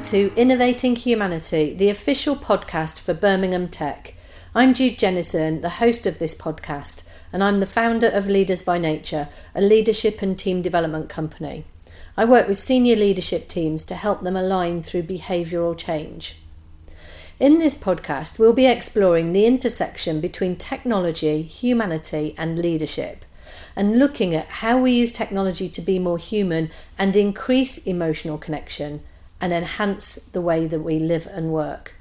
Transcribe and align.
Welcome 0.00 0.18
to 0.18 0.34
Innovating 0.34 0.96
Humanity, 0.96 1.74
the 1.74 1.90
official 1.90 2.34
podcast 2.34 2.98
for 2.98 3.12
Birmingham 3.12 3.68
Tech. 3.68 4.14
I'm 4.54 4.72
Jude 4.72 4.98
Jennison, 4.98 5.60
the 5.60 5.76
host 5.76 6.06
of 6.06 6.18
this 6.18 6.34
podcast, 6.34 7.06
and 7.34 7.44
I'm 7.44 7.60
the 7.60 7.66
founder 7.66 8.06
of 8.06 8.26
Leaders 8.26 8.62
by 8.62 8.78
Nature, 8.78 9.28
a 9.54 9.60
leadership 9.60 10.22
and 10.22 10.38
team 10.38 10.62
development 10.62 11.10
company. 11.10 11.66
I 12.16 12.24
work 12.24 12.48
with 12.48 12.58
senior 12.58 12.96
leadership 12.96 13.46
teams 13.46 13.84
to 13.84 13.94
help 13.94 14.22
them 14.22 14.36
align 14.36 14.80
through 14.80 15.02
behavioural 15.02 15.76
change. 15.76 16.36
In 17.38 17.58
this 17.58 17.76
podcast, 17.76 18.38
we'll 18.38 18.54
be 18.54 18.64
exploring 18.64 19.34
the 19.34 19.44
intersection 19.44 20.22
between 20.22 20.56
technology, 20.56 21.42
humanity, 21.42 22.34
and 22.38 22.58
leadership, 22.58 23.26
and 23.76 23.98
looking 23.98 24.34
at 24.34 24.46
how 24.46 24.78
we 24.78 24.92
use 24.92 25.12
technology 25.12 25.68
to 25.68 25.82
be 25.82 25.98
more 25.98 26.16
human 26.16 26.70
and 26.96 27.14
increase 27.16 27.76
emotional 27.76 28.38
connection 28.38 29.02
and 29.40 29.52
enhance 29.52 30.16
the 30.16 30.40
way 30.40 30.66
that 30.66 30.80
we 30.80 30.98
live 30.98 31.26
and 31.26 31.52
work. 31.52 31.94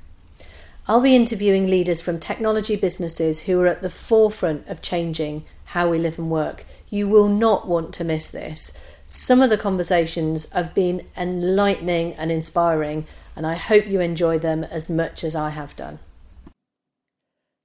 I'll 0.87 1.01
be 1.01 1.15
interviewing 1.15 1.67
leaders 1.67 2.01
from 2.01 2.19
technology 2.19 2.75
businesses 2.75 3.41
who 3.41 3.61
are 3.61 3.67
at 3.67 3.83
the 3.83 3.91
forefront 3.91 4.67
of 4.67 4.81
changing 4.81 5.45
how 5.65 5.87
we 5.89 5.99
live 5.99 6.17
and 6.17 6.31
work. 6.31 6.65
You 6.89 7.07
will 7.07 7.27
not 7.27 7.67
want 7.67 7.93
to 7.93 8.03
miss 8.03 8.27
this. 8.27 8.73
Some 9.05 9.41
of 9.41 9.51
the 9.51 9.57
conversations 9.57 10.49
have 10.51 10.73
been 10.73 11.05
enlightening 11.15 12.13
and 12.13 12.31
inspiring, 12.31 13.05
and 13.35 13.45
I 13.45 13.53
hope 13.53 13.87
you 13.87 14.01
enjoy 14.01 14.39
them 14.39 14.63
as 14.63 14.89
much 14.89 15.23
as 15.23 15.35
I 15.35 15.51
have 15.51 15.75
done. 15.75 15.99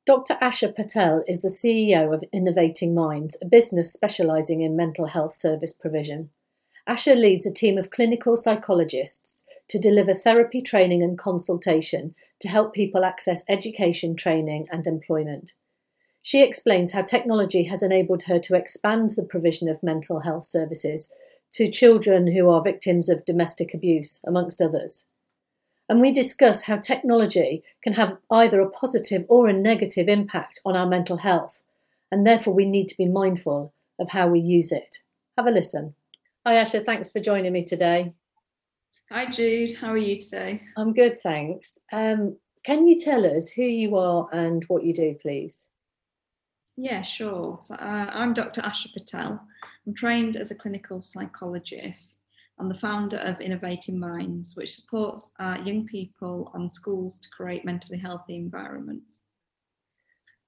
Dr. 0.06 0.34
Asha 0.34 0.76
Patel 0.76 1.24
is 1.26 1.40
the 1.40 1.48
CEO 1.48 2.14
of 2.14 2.24
Innovating 2.30 2.94
Minds, 2.94 3.38
a 3.40 3.46
business 3.46 3.90
specialising 3.90 4.60
in 4.60 4.76
mental 4.76 5.06
health 5.06 5.32
service 5.32 5.72
provision. 5.72 6.28
Asha 6.86 7.16
leads 7.16 7.46
a 7.46 7.52
team 7.52 7.78
of 7.78 7.88
clinical 7.88 8.36
psychologists 8.36 9.44
to 9.68 9.78
deliver 9.78 10.14
therapy 10.14 10.60
training 10.60 11.02
and 11.02 11.18
consultation 11.18 12.14
to 12.40 12.48
help 12.48 12.74
people 12.74 13.04
access 13.04 13.44
education, 13.48 14.14
training, 14.14 14.66
and 14.70 14.86
employment. 14.86 15.52
She 16.22 16.42
explains 16.42 16.92
how 16.92 17.02
technology 17.02 17.64
has 17.64 17.82
enabled 17.82 18.24
her 18.24 18.38
to 18.40 18.56
expand 18.56 19.10
the 19.10 19.22
provision 19.22 19.68
of 19.68 19.82
mental 19.82 20.20
health 20.20 20.46
services 20.46 21.12
to 21.52 21.70
children 21.70 22.32
who 22.32 22.48
are 22.48 22.62
victims 22.62 23.08
of 23.08 23.24
domestic 23.24 23.74
abuse, 23.74 24.20
amongst 24.26 24.60
others. 24.60 25.06
And 25.88 26.00
we 26.00 26.12
discuss 26.12 26.64
how 26.64 26.78
technology 26.78 27.62
can 27.82 27.92
have 27.92 28.16
either 28.30 28.60
a 28.60 28.70
positive 28.70 29.24
or 29.28 29.48
a 29.48 29.52
negative 29.52 30.08
impact 30.08 30.60
on 30.64 30.76
our 30.76 30.86
mental 30.86 31.18
health, 31.18 31.62
and 32.10 32.26
therefore 32.26 32.54
we 32.54 32.64
need 32.64 32.88
to 32.88 32.96
be 32.96 33.06
mindful 33.06 33.74
of 34.00 34.10
how 34.10 34.28
we 34.28 34.40
use 34.40 34.72
it. 34.72 34.98
Have 35.36 35.46
a 35.46 35.50
listen. 35.50 35.94
Hi, 36.46 36.54
Asha. 36.54 36.84
Thanks 36.84 37.12
for 37.12 37.20
joining 37.20 37.52
me 37.52 37.64
today. 37.64 38.14
Hi, 39.14 39.26
Jude. 39.26 39.76
How 39.76 39.92
are 39.92 39.96
you 39.96 40.20
today? 40.20 40.60
I'm 40.76 40.92
good, 40.92 41.20
thanks. 41.20 41.78
Um, 41.92 42.36
can 42.64 42.84
you 42.88 42.98
tell 42.98 43.24
us 43.24 43.48
who 43.48 43.62
you 43.62 43.96
are 43.96 44.28
and 44.32 44.64
what 44.66 44.82
you 44.82 44.92
do, 44.92 45.14
please? 45.22 45.68
Yeah, 46.76 47.02
sure. 47.02 47.58
So, 47.60 47.76
uh, 47.76 48.10
I'm 48.12 48.34
Dr. 48.34 48.62
Asha 48.62 48.92
Patel. 48.92 49.40
I'm 49.86 49.94
trained 49.94 50.34
as 50.36 50.50
a 50.50 50.56
clinical 50.56 50.98
psychologist. 50.98 52.18
I'm 52.58 52.68
the 52.68 52.74
founder 52.74 53.18
of 53.18 53.40
Innovating 53.40 54.00
Minds, 54.00 54.56
which 54.56 54.74
supports 54.74 55.30
uh, 55.38 55.58
young 55.64 55.86
people 55.86 56.50
and 56.54 56.70
schools 56.70 57.20
to 57.20 57.28
create 57.30 57.64
mentally 57.64 58.00
healthy 58.00 58.34
environments. 58.34 59.20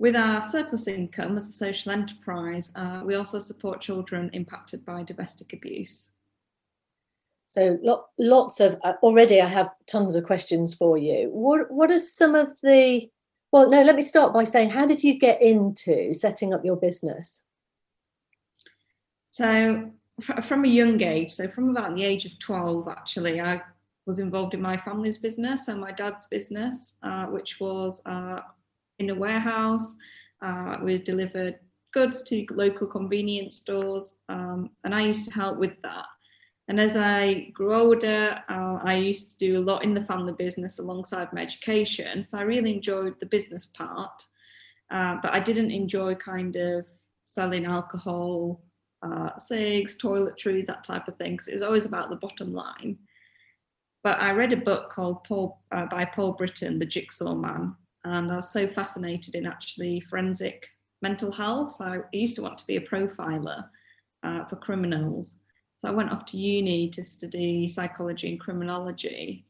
With 0.01 0.17
our 0.17 0.43
surplus 0.43 0.89
income 0.89 1.37
as 1.37 1.47
a 1.47 1.53
social 1.53 1.93
enterprise, 1.93 2.73
uh, 2.75 3.03
we 3.05 3.15
also 3.15 3.39
support 3.39 3.81
children 3.81 4.29
impacted 4.33 4.85
by 4.85 5.05
domestic 5.05 5.53
abuse. 5.53 6.16
So 7.47 7.79
lo- 7.81 8.05
lots 8.19 8.61
of 8.61 8.77
uh, 8.83 8.95
already 9.03 9.41
I 9.41 9.47
have 9.47 9.71
tons 9.87 10.17
of 10.17 10.25
questions 10.25 10.75
for 10.75 10.99
you. 10.99 11.31
What 11.31 11.71
what 11.71 11.91
are 11.91 11.99
some 11.99 12.35
of 12.35 12.53
the 12.63 13.09
well 13.53 13.71
no 13.71 13.83
let 13.83 13.95
me 13.95 14.03
start 14.03 14.35
by 14.35 14.43
saying 14.43 14.71
how 14.71 14.85
did 14.85 15.03
you 15.03 15.19
get 15.19 15.41
into 15.41 16.13
setting 16.13 16.53
up 16.53 16.65
your 16.65 16.77
business? 16.77 17.43
So 19.31 19.91
from 20.21 20.65
a 20.65 20.69
young 20.69 21.01
age, 21.03 21.31
so 21.31 21.47
from 21.47 21.71
about 21.71 21.95
the 21.95 22.05
age 22.05 22.25
of 22.25 22.39
12 22.39 22.89
actually, 22.89 23.41
I 23.41 23.61
was 24.07 24.19
involved 24.19 24.55
in 24.55 24.63
my 24.63 24.77
family's 24.77 25.19
business 25.19 25.69
and 25.69 25.81
my 25.81 25.93
dad's 25.93 26.27
business, 26.27 26.99
uh, 27.03 27.27
which 27.27 27.61
was 27.61 28.03
uh, 28.07 28.41
in 28.99 29.11
a 29.11 29.15
warehouse. 29.15 29.97
Uh, 30.43 30.79
we 30.83 30.99
delivered 30.99 31.59
goods 31.93 32.23
to 32.25 32.45
local 32.51 32.87
convenience 32.87 33.57
stores 33.57 34.17
um, 34.29 34.71
and 34.85 34.95
I 34.95 35.03
used 35.03 35.29
to 35.29 35.35
help 35.35 35.59
with 35.59 35.81
that. 35.83 36.07
And 36.69 36.81
as 36.81 36.97
I 36.97 37.51
grew 37.53 37.75
older, 37.75 38.43
uh, 38.49 38.79
I 38.83 38.97
used 38.97 39.31
to 39.31 39.47
do 39.47 39.59
a 39.59 39.63
lot 39.63 39.85
in 39.85 39.95
the 39.95 40.01
family 40.01 40.33
business 40.33 40.79
alongside 40.79 41.33
my 41.33 41.43
education. 41.43 42.23
So 42.23 42.39
I 42.39 42.43
really 42.43 42.75
enjoyed 42.75 43.21
the 43.21 43.27
business 43.27 43.67
part, 43.67 44.25
uh, 44.91 45.17
but 45.23 45.33
I 45.33 45.39
didn't 45.39 45.71
enjoy 45.71 46.17
kind 46.17 46.57
of 46.57 46.87
selling 47.25 47.67
alcohol, 47.67 48.65
uh, 49.03 49.37
cigs, 49.39 49.97
toiletries, 49.97 50.67
that 50.67 50.83
type 50.83 51.07
of 51.07 51.17
thing, 51.17 51.33
because 51.33 51.49
it 51.49 51.55
was 51.55 51.63
always 51.63 51.87
about 51.87 52.11
the 52.11 52.17
bottom 52.17 52.53
line. 52.53 52.99
But 54.03 54.21
I 54.21 54.33
read 54.33 54.53
a 54.53 54.57
book 54.57 54.91
called 54.91 55.25
Paul 55.25 55.61
uh, 55.71 55.87
by 55.87 56.05
Paul 56.05 56.33
Britton, 56.33 56.79
The 56.79 56.87
Jigsaw 56.87 57.35
Man, 57.35 57.77
and 58.05 58.31
I 58.31 58.37
was 58.37 58.51
so 58.51 58.67
fascinated 58.67 59.35
in 59.35 59.47
actually 59.47 60.01
forensic 60.01 60.67
mental 61.03 61.31
health. 61.31 61.73
So 61.73 61.85
I 61.85 62.17
used 62.17 62.37
to 62.37 62.43
want 62.43 62.59
to 62.59 62.67
be 62.67 62.77
a 62.77 62.81
profiler 62.81 63.69
uh, 64.23 64.45
for 64.47 64.57
criminals. 64.57 65.41
So 65.77 65.89
I 65.89 65.91
went 65.91 66.11
off 66.11 66.25
to 66.27 66.39
uni 66.39 66.89
to 66.91 67.05
study 67.05 67.69
psychology 67.69 68.31
and 68.31 68.41
criminology. 68.41 69.45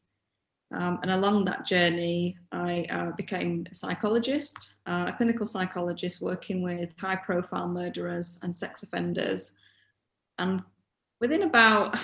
Um, 0.75 0.99
and 1.01 1.11
along 1.11 1.45
that 1.45 1.65
journey, 1.65 2.37
I 2.51 2.85
uh, 2.89 3.11
became 3.11 3.65
a 3.71 3.75
psychologist, 3.75 4.75
uh, 4.85 5.05
a 5.07 5.13
clinical 5.13 5.45
psychologist 5.45 6.21
working 6.21 6.61
with 6.61 6.93
high 6.99 7.15
profile 7.15 7.69
murderers 7.69 8.39
and 8.43 8.53
sex 8.53 8.83
offenders. 8.83 9.55
And 10.37 10.61
within 11.21 11.43
about 11.43 11.97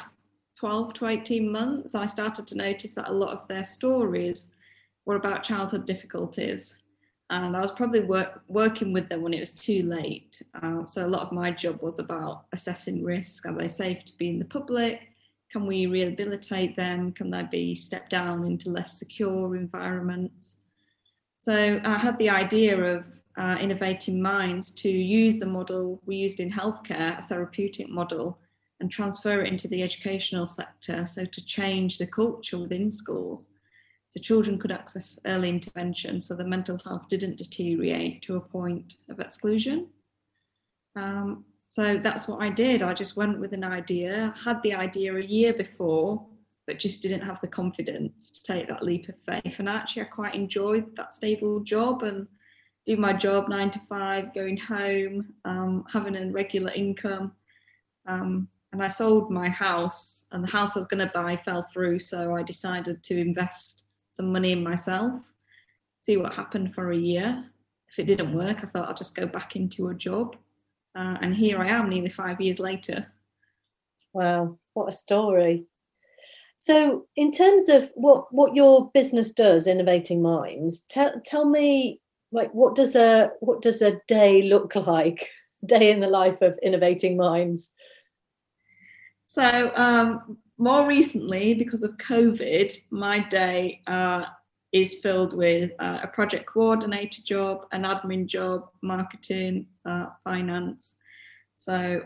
12 0.58 0.94
to 0.94 1.08
18 1.08 1.52
months, 1.52 1.94
I 1.94 2.06
started 2.06 2.48
to 2.48 2.58
notice 2.58 2.94
that 2.94 3.10
a 3.10 3.14
lot 3.14 3.34
of 3.34 3.46
their 3.50 3.66
stories 3.66 4.54
were 5.06 5.18
about 5.18 5.44
childhood 5.44 5.86
difficulties 5.86 6.78
and 7.42 7.58
I 7.58 7.62
was 7.62 7.72
probably 7.72 8.02
work, 8.02 8.42
working 8.48 8.94
with 8.94 9.10
them 9.10 9.22
when 9.22 9.34
it 9.34 9.40
was 9.40 9.54
too 9.54 9.84
late. 9.84 10.42
Uh, 10.62 10.86
so 10.86 11.06
a 11.06 11.08
lot 11.08 11.24
of 11.24 11.32
my 11.32 11.52
job 11.52 11.82
was 11.82 11.98
about 12.00 12.46
assessing 12.52 13.04
risk. 13.04 13.48
Are 13.48 13.58
they 13.58 13.68
safe 13.68 14.06
to 14.06 14.18
be 14.18 14.30
in 14.30 14.40
the 14.40 14.46
public? 14.46 15.02
Can 15.52 15.66
we 15.66 15.86
rehabilitate 15.88 16.76
them? 16.76 17.12
Can 17.12 17.32
they 17.32 17.44
be 17.44 17.76
stepped 17.76 18.10
down 18.10 18.46
into 18.46 18.70
less 18.70 19.00
secure 19.00 19.56
environments? 19.56 20.60
So 21.40 21.82
I 21.84 21.98
had 21.98 22.18
the 22.20 22.30
idea 22.30 22.80
of 22.80 23.06
uh, 23.38 23.58
innovating 23.60 24.22
minds 24.22 24.72
to 24.72 24.90
use 24.90 25.40
the 25.40 25.46
model 25.46 26.02
we 26.06 26.18
used 26.18 26.40
in 26.40 26.52
healthcare, 26.52 27.20
a 27.20 27.28
therapeutic 27.28 27.90
model, 27.90 28.38
and 28.80 28.92
transfer 28.92 29.42
it 29.42 29.48
into 29.48 29.68
the 29.68 29.82
educational 29.82 30.46
sector. 30.46 31.06
So 31.06 31.26
to 31.26 31.46
change 31.46 31.98
the 31.98 32.08
culture 32.08 32.60
within 32.60 32.90
schools 32.90 33.48
so 34.14 34.20
children 34.20 34.60
could 34.60 34.72
access 34.72 35.18
early 35.26 35.50
intervention 35.50 36.22
so 36.22 36.36
the 36.36 36.46
mental 36.46 36.78
health 36.86 37.08
didn't 37.08 37.36
deteriorate 37.36 38.22
to 38.22 38.36
a 38.36 38.40
point 38.40 38.94
of 39.10 39.20
exclusion. 39.20 39.88
Um, 40.96 41.46
so 41.70 41.98
that's 41.98 42.28
what 42.28 42.40
I 42.40 42.50
did. 42.50 42.84
I 42.84 42.94
just 42.94 43.18
went 43.18 43.40
with 43.40 43.54
an 43.54 43.64
idea, 43.64 44.32
had 44.46 44.62
the 44.62 44.76
idea 44.76 45.16
a 45.16 45.24
year 45.24 45.52
before, 45.52 46.24
but 46.68 46.78
just 46.78 47.02
didn't 47.02 47.22
have 47.22 47.42
the 47.42 47.48
confidence 47.48 48.30
to 48.30 48.54
take 48.54 48.68
that 48.68 48.84
leap 48.84 49.10
of 49.10 49.16
faith. 49.26 49.58
And 49.58 49.68
actually, 49.68 50.04
I 50.04 50.06
quite 50.06 50.36
enjoyed 50.36 50.96
that 50.96 51.12
stable 51.12 51.62
job 51.62 52.04
and 52.04 52.28
do 52.86 52.96
my 52.98 53.14
job 53.14 53.50
nine 53.50 53.72
to 53.72 53.80
five, 53.90 54.32
going 54.36 54.58
home, 54.58 55.34
um, 55.44 55.86
having 55.92 56.16
a 56.16 56.32
regular 56.32 56.72
income. 56.74 57.32
Um, 58.06 58.48
and 58.72 58.84
I 58.84 58.88
sold 58.88 59.32
my 59.32 59.50
house, 59.50 60.26
and 60.32 60.44
the 60.44 60.52
house 60.52 60.76
I 60.76 60.80
was 60.82 60.88
going 60.88 61.08
to 61.08 61.12
buy 61.12 61.36
fell 61.36 61.64
through. 61.64 61.98
So 61.98 62.36
I 62.36 62.44
decided 62.44 63.02
to 63.02 63.20
invest 63.20 63.86
some 64.14 64.32
money 64.32 64.52
in 64.52 64.64
myself, 64.64 65.34
see 66.00 66.18
what 66.18 66.36
happened 66.36 66.76
for 66.76 66.92
a 66.92 66.98
year. 66.98 67.46
If 67.90 67.98
it 67.98 68.06
didn't 68.06 68.34
work, 68.34 68.64
I 68.64 68.68
thought 68.68 68.88
I'll 68.88 68.94
just 68.94 69.16
go 69.16 69.26
back 69.26 69.56
into 69.56 69.88
a 69.88 69.96
job. 69.96 70.36
Uh, 70.96 71.18
and 71.22 71.36
here 71.36 71.58
I 71.60 71.70
am 71.70 71.90
nearly 71.90 72.10
five 72.10 72.40
years 72.40 72.60
later. 72.60 73.12
Wow, 74.14 74.60
what 74.76 74.90
a 74.90 74.92
story. 74.92 75.66
So, 76.58 77.08
in 77.16 77.32
terms 77.32 77.70
of 77.70 77.92
what, 77.96 78.32
what 78.32 78.56
your 78.56 78.92
business 78.94 79.34
does, 79.34 79.66
Innovating 79.66 80.22
Minds, 80.22 80.82
tell, 80.82 81.20
tell 81.26 81.50
me 81.50 82.00
like 82.32 82.54
what 82.54 82.76
does 82.76 82.96
a 82.96 83.32
what 83.40 83.62
does 83.62 83.82
a 83.82 84.00
day 84.08 84.44
look 84.44 84.76
like? 84.88 85.30
Day 85.66 85.92
in 85.92 86.02
the 86.02 86.10
life 86.10 86.42
of 86.42 86.60
Innovating 86.62 87.18
Minds. 87.18 87.72
So 89.26 89.72
um, 89.76 90.38
more 90.64 90.88
recently, 90.88 91.54
because 91.54 91.84
of 91.84 91.98
COVID, 91.98 92.74
my 92.90 93.20
day 93.20 93.82
uh, 93.88 94.26
is 94.72 94.96
filled 94.96 95.36
with 95.36 95.72
uh, 95.80 96.00
a 96.02 96.08
project 96.08 96.46
coordinator 96.46 97.22
job, 97.22 97.66
an 97.72 97.84
admin 97.84 98.26
job, 98.26 98.70
marketing, 98.82 99.68
uh, 99.86 100.08
finance. 100.24 100.96
So 101.56 102.02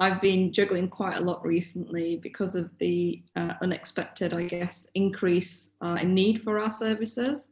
I've 0.00 0.20
been 0.20 0.52
juggling 0.52 0.88
quite 0.88 1.18
a 1.18 1.24
lot 1.24 1.44
recently 1.44 2.16
because 2.16 2.56
of 2.56 2.70
the 2.78 3.22
uh, 3.36 3.54
unexpected, 3.62 4.34
I 4.34 4.44
guess, 4.44 4.88
increase 4.94 5.74
uh, 5.80 5.98
in 6.00 6.14
need 6.14 6.42
for 6.42 6.58
our 6.58 6.70
services. 6.70 7.50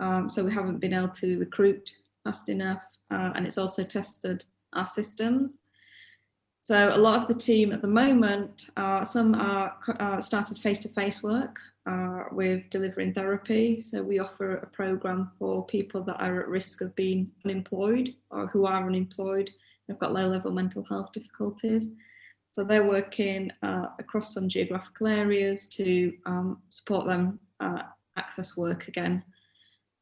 Um, 0.00 0.28
so 0.28 0.44
we 0.44 0.52
haven't 0.52 0.80
been 0.80 0.92
able 0.92 1.08
to 1.08 1.38
recruit 1.38 1.90
fast 2.24 2.48
enough, 2.48 2.84
uh, 3.10 3.30
and 3.34 3.46
it's 3.46 3.58
also 3.58 3.84
tested 3.84 4.44
our 4.74 4.86
systems. 4.86 5.58
So 6.64 6.96
a 6.96 6.96
lot 6.96 7.20
of 7.20 7.28
the 7.28 7.34
team 7.34 7.72
at 7.72 7.82
the 7.82 7.88
moment, 7.88 8.70
uh, 8.78 9.04
some 9.04 9.34
are 9.34 9.76
uh, 10.00 10.18
started 10.18 10.58
face-to-face 10.58 11.22
work 11.22 11.58
uh, 11.84 12.22
with 12.32 12.70
delivering 12.70 13.12
therapy. 13.12 13.82
So 13.82 14.02
we 14.02 14.18
offer 14.18 14.54
a 14.54 14.66
program 14.68 15.30
for 15.38 15.66
people 15.66 16.02
that 16.04 16.22
are 16.22 16.40
at 16.40 16.48
risk 16.48 16.80
of 16.80 16.96
being 16.96 17.30
unemployed 17.44 18.14
or 18.30 18.46
who 18.46 18.64
are 18.64 18.86
unemployed. 18.86 19.50
They've 19.86 19.98
got 19.98 20.14
low-level 20.14 20.52
mental 20.52 20.82
health 20.84 21.12
difficulties. 21.12 21.90
So 22.52 22.64
they're 22.64 22.88
working 22.88 23.50
uh, 23.62 23.88
across 23.98 24.32
some 24.32 24.48
geographical 24.48 25.08
areas 25.08 25.66
to 25.66 26.14
um, 26.24 26.62
support 26.70 27.06
them 27.06 27.40
uh, 27.60 27.82
access 28.16 28.56
work 28.56 28.88
again. 28.88 29.22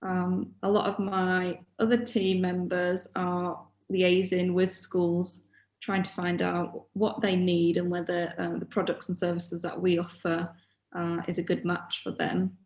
Um, 0.02 0.52
a 0.62 0.70
lot 0.70 0.86
of 0.86 1.00
my 1.00 1.58
other 1.80 1.96
team 1.96 2.40
members 2.40 3.08
are 3.16 3.60
liaising 3.90 4.54
with 4.54 4.70
schools 4.70 5.42
trying 5.82 6.02
to 6.02 6.12
find 6.12 6.40
out 6.40 6.86
what 6.92 7.20
they 7.20 7.36
need 7.36 7.76
and 7.76 7.90
whether 7.90 8.32
uh, 8.38 8.56
the 8.58 8.64
products 8.64 9.08
and 9.08 9.18
services 9.18 9.60
that 9.62 9.78
we 9.78 9.98
offer 9.98 10.48
uh, 10.94 11.18
is 11.26 11.38
a 11.38 11.42
good 11.42 11.64
match 11.64 12.02
for 12.02 12.12
them. 12.12 12.56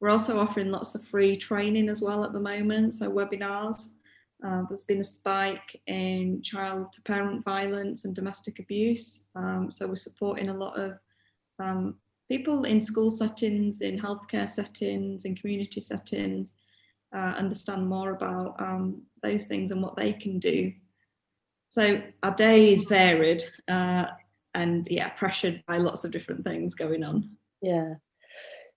We're 0.00 0.10
also 0.10 0.40
offering 0.40 0.70
lots 0.70 0.94
of 0.94 1.04
free 1.04 1.36
training 1.36 1.88
as 1.88 2.00
well 2.02 2.24
at 2.24 2.32
the 2.32 2.40
moment, 2.40 2.94
so 2.94 3.10
webinars. 3.10 3.90
Uh, 4.44 4.62
there's 4.68 4.84
been 4.84 5.00
a 5.00 5.04
spike 5.04 5.80
in 5.86 6.42
child 6.42 6.92
to 6.92 7.02
parent 7.02 7.44
violence 7.44 8.04
and 8.04 8.14
domestic 8.14 8.58
abuse, 8.58 9.24
um, 9.36 9.70
so 9.70 9.86
we're 9.86 9.96
supporting 9.96 10.48
a 10.48 10.56
lot 10.56 10.78
of 10.78 10.98
um, 11.58 11.96
people 12.30 12.64
in 12.64 12.80
school 12.80 13.10
settings, 13.10 13.80
in 13.80 13.98
healthcare 13.98 14.48
settings, 14.48 15.24
in 15.24 15.36
community 15.36 15.80
settings, 15.80 16.54
uh, 17.14 17.34
understand 17.38 17.86
more 17.86 18.10
about 18.10 18.60
um, 18.60 19.02
those 19.22 19.46
things 19.46 19.70
and 19.70 19.82
what 19.82 19.96
they 19.96 20.12
can 20.12 20.38
do 20.38 20.72
so 21.74 22.00
our 22.22 22.32
day 22.32 22.70
is 22.70 22.84
varied 22.84 23.42
uh, 23.66 24.04
and 24.54 24.86
yeah, 24.88 25.08
pressured 25.08 25.60
by 25.66 25.78
lots 25.78 26.04
of 26.04 26.12
different 26.12 26.44
things 26.44 26.76
going 26.76 27.02
on. 27.02 27.30
Yeah. 27.62 27.94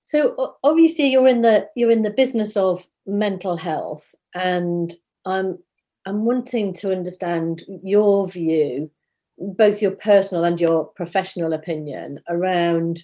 So 0.02 0.56
obviously 0.64 1.10
you're 1.10 1.28
in 1.28 1.44
the 1.44 1.70
you're 1.76 1.92
in 1.92 2.02
the 2.02 2.10
business 2.10 2.58
of 2.58 2.88
mental 3.06 3.56
health, 3.56 4.16
and 4.34 4.92
I'm 5.26 5.60
I'm 6.08 6.26
wanting 6.26 6.74
to 6.74 6.92
understand 6.92 7.62
your 7.84 8.28
view, 8.28 8.90
both 9.38 9.80
your 9.80 9.92
personal 9.92 10.44
and 10.44 10.60
your 10.60 10.86
professional 10.86 11.54
opinion 11.54 12.20
around 12.28 13.04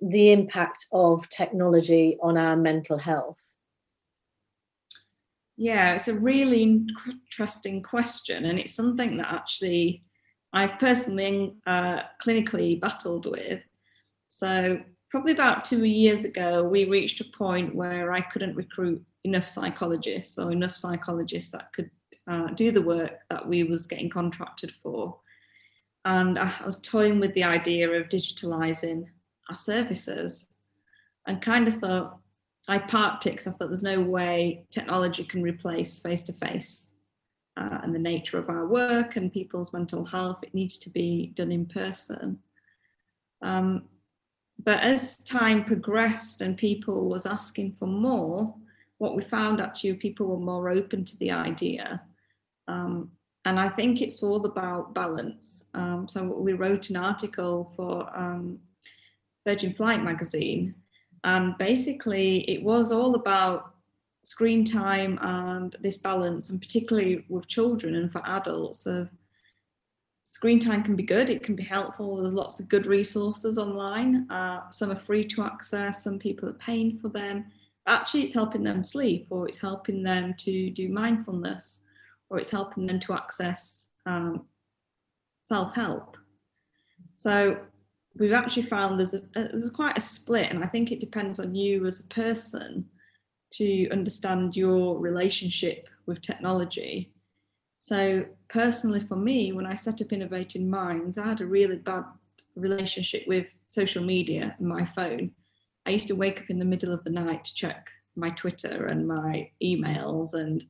the 0.00 0.32
impact 0.32 0.86
of 0.92 1.28
technology 1.28 2.16
on 2.22 2.38
our 2.38 2.56
mental 2.56 2.96
health. 2.96 3.55
Yeah, 5.56 5.94
it's 5.94 6.08
a 6.08 6.14
really 6.14 6.86
interesting 7.08 7.82
question, 7.82 8.44
and 8.44 8.58
it's 8.58 8.74
something 8.74 9.16
that 9.16 9.32
actually 9.32 10.04
I've 10.52 10.78
personally 10.78 11.54
uh, 11.66 12.02
clinically 12.22 12.80
battled 12.80 13.26
with. 13.26 13.62
So, 14.28 14.80
probably 15.10 15.32
about 15.32 15.64
two 15.64 15.84
years 15.84 16.24
ago, 16.24 16.62
we 16.62 16.84
reached 16.84 17.20
a 17.20 17.36
point 17.36 17.74
where 17.74 18.12
I 18.12 18.20
couldn't 18.20 18.54
recruit 18.54 19.02
enough 19.24 19.46
psychologists 19.46 20.38
or 20.38 20.52
enough 20.52 20.76
psychologists 20.76 21.52
that 21.52 21.72
could 21.72 21.90
uh, 22.28 22.48
do 22.48 22.70
the 22.70 22.82
work 22.82 23.18
that 23.30 23.48
we 23.48 23.64
was 23.64 23.86
getting 23.86 24.10
contracted 24.10 24.72
for. 24.72 25.18
And 26.04 26.38
I 26.38 26.52
was 26.64 26.80
toying 26.80 27.18
with 27.18 27.34
the 27.34 27.44
idea 27.44 27.90
of 27.90 28.08
digitalizing 28.08 29.06
our 29.48 29.56
services 29.56 30.48
and 31.26 31.42
kind 31.42 31.66
of 31.66 31.78
thought, 31.78 32.18
I 32.68 32.78
parked 32.78 33.26
it 33.26 33.30
because 33.30 33.46
I 33.46 33.52
thought 33.52 33.68
there's 33.68 33.82
no 33.82 34.00
way 34.00 34.64
technology 34.70 35.24
can 35.24 35.42
replace 35.42 36.00
face 36.00 36.22
to 36.24 36.32
face 36.32 36.96
and 37.56 37.94
the 37.94 37.98
nature 37.98 38.38
of 38.38 38.48
our 38.48 38.66
work 38.66 39.16
and 39.16 39.32
people's 39.32 39.72
mental 39.72 40.04
health. 40.04 40.40
It 40.42 40.54
needs 40.54 40.78
to 40.78 40.90
be 40.90 41.32
done 41.34 41.52
in 41.52 41.66
person. 41.66 42.38
Um, 43.42 43.84
but 44.62 44.80
as 44.80 45.18
time 45.18 45.64
progressed 45.64 46.42
and 46.42 46.56
people 46.56 47.08
was 47.08 47.26
asking 47.26 47.72
for 47.72 47.86
more, 47.86 48.54
what 48.98 49.14
we 49.14 49.22
found 49.22 49.60
actually 49.60 49.94
people 49.94 50.26
were 50.26 50.44
more 50.44 50.70
open 50.70 51.04
to 51.04 51.16
the 51.18 51.30
idea. 51.30 52.02
Um, 52.68 53.10
and 53.44 53.60
I 53.60 53.68
think 53.68 54.00
it's 54.02 54.22
all 54.22 54.44
about 54.44 54.94
balance. 54.94 55.64
Um, 55.74 56.08
so 56.08 56.24
we 56.24 56.54
wrote 56.54 56.90
an 56.90 56.96
article 56.96 57.64
for 57.64 58.10
um, 58.18 58.58
Virgin 59.46 59.72
Flight 59.72 60.02
magazine 60.02 60.74
and 61.26 61.58
basically, 61.58 62.48
it 62.48 62.62
was 62.62 62.92
all 62.92 63.16
about 63.16 63.74
screen 64.22 64.64
time 64.64 65.18
and 65.22 65.74
this 65.80 65.98
balance, 65.98 66.50
and 66.50 66.62
particularly 66.62 67.24
with 67.28 67.48
children 67.48 67.96
and 67.96 68.12
for 68.12 68.22
adults, 68.26 68.86
of 68.86 69.10
screen 70.22 70.60
time 70.60 70.84
can 70.84 70.94
be 70.94 71.02
good, 71.02 71.28
it 71.28 71.42
can 71.42 71.56
be 71.56 71.64
helpful. 71.64 72.16
There's 72.16 72.32
lots 72.32 72.60
of 72.60 72.68
good 72.68 72.86
resources 72.86 73.58
online. 73.58 74.30
Uh, 74.30 74.70
some 74.70 74.92
are 74.92 75.00
free 75.00 75.24
to 75.24 75.42
access, 75.42 76.04
some 76.04 76.16
people 76.20 76.48
are 76.48 76.60
paying 76.64 76.96
for 77.00 77.08
them. 77.08 77.46
Actually, 77.88 78.22
it's 78.22 78.34
helping 78.34 78.62
them 78.62 78.84
sleep, 78.84 79.26
or 79.28 79.48
it's 79.48 79.58
helping 79.58 80.04
them 80.04 80.32
to 80.38 80.70
do 80.70 80.88
mindfulness, 80.88 81.82
or 82.30 82.38
it's 82.38 82.50
helping 82.50 82.86
them 82.86 83.00
to 83.00 83.14
access 83.14 83.88
um, 84.06 84.46
self 85.42 85.74
help. 85.74 86.18
So 87.16 87.58
we've 88.18 88.32
actually 88.32 88.64
found 88.64 88.98
there's 88.98 89.14
a, 89.14 89.22
there's 89.34 89.70
quite 89.70 89.96
a 89.96 90.00
split, 90.00 90.50
and 90.50 90.62
I 90.62 90.66
think 90.66 90.90
it 90.90 91.00
depends 91.00 91.38
on 91.38 91.54
you 91.54 91.86
as 91.86 92.00
a 92.00 92.08
person 92.08 92.86
to 93.52 93.88
understand 93.90 94.56
your 94.56 94.98
relationship 94.98 95.88
with 96.06 96.22
technology. 96.22 97.12
So 97.80 98.24
personally, 98.48 99.00
for 99.00 99.16
me, 99.16 99.52
when 99.52 99.66
I 99.66 99.74
set 99.74 100.02
up 100.02 100.12
Innovating 100.12 100.68
Minds, 100.68 101.18
I 101.18 101.26
had 101.26 101.40
a 101.40 101.46
really 101.46 101.76
bad 101.76 102.04
relationship 102.56 103.22
with 103.26 103.46
social 103.68 104.02
media 104.02 104.54
and 104.58 104.68
my 104.68 104.84
phone. 104.84 105.30
I 105.86 105.90
used 105.90 106.08
to 106.08 106.16
wake 106.16 106.40
up 106.40 106.50
in 106.50 106.58
the 106.58 106.64
middle 106.64 106.92
of 106.92 107.04
the 107.04 107.10
night 107.10 107.44
to 107.44 107.54
check 107.54 107.86
my 108.16 108.30
Twitter 108.30 108.86
and 108.86 109.06
my 109.06 109.50
emails 109.62 110.34
and 110.34 110.64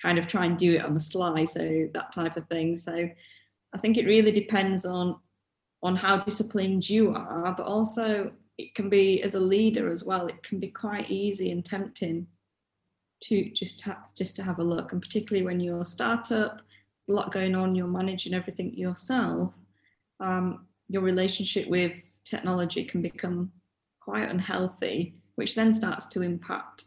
kind 0.00 0.18
of 0.18 0.26
try 0.26 0.44
and 0.46 0.56
do 0.56 0.74
it 0.74 0.84
on 0.84 0.94
the 0.94 1.00
sly, 1.00 1.44
so 1.44 1.88
that 1.92 2.12
type 2.12 2.36
of 2.36 2.46
thing. 2.48 2.76
So 2.76 3.08
I 3.72 3.78
think 3.78 3.96
it 3.96 4.06
really 4.06 4.32
depends 4.32 4.84
on 4.84 5.16
on 5.82 5.96
how 5.96 6.18
disciplined 6.18 6.88
you 6.88 7.14
are, 7.14 7.54
but 7.56 7.66
also 7.66 8.30
it 8.58 8.74
can 8.74 8.88
be 8.90 9.22
as 9.22 9.34
a 9.34 9.40
leader 9.40 9.90
as 9.90 10.04
well. 10.04 10.26
It 10.26 10.42
can 10.42 10.60
be 10.60 10.68
quite 10.68 11.10
easy 11.10 11.50
and 11.50 11.64
tempting 11.64 12.26
to 13.24 13.50
just 13.50 13.82
ha- 13.82 14.04
just 14.16 14.36
to 14.36 14.42
have 14.42 14.58
a 14.58 14.64
look, 14.64 14.92
and 14.92 15.00
particularly 15.00 15.44
when 15.44 15.60
you're 15.60 15.82
a 15.82 15.86
startup, 15.86 16.56
there's 16.56 17.08
a 17.08 17.12
lot 17.12 17.32
going 17.32 17.54
on. 17.54 17.74
You're 17.74 17.86
managing 17.86 18.34
everything 18.34 18.74
yourself. 18.74 19.54
Um, 20.20 20.66
your 20.88 21.02
relationship 21.02 21.68
with 21.68 21.92
technology 22.24 22.84
can 22.84 23.02
become 23.02 23.52
quite 24.00 24.28
unhealthy, 24.28 25.14
which 25.36 25.54
then 25.54 25.72
starts 25.72 26.06
to 26.06 26.22
impact 26.22 26.84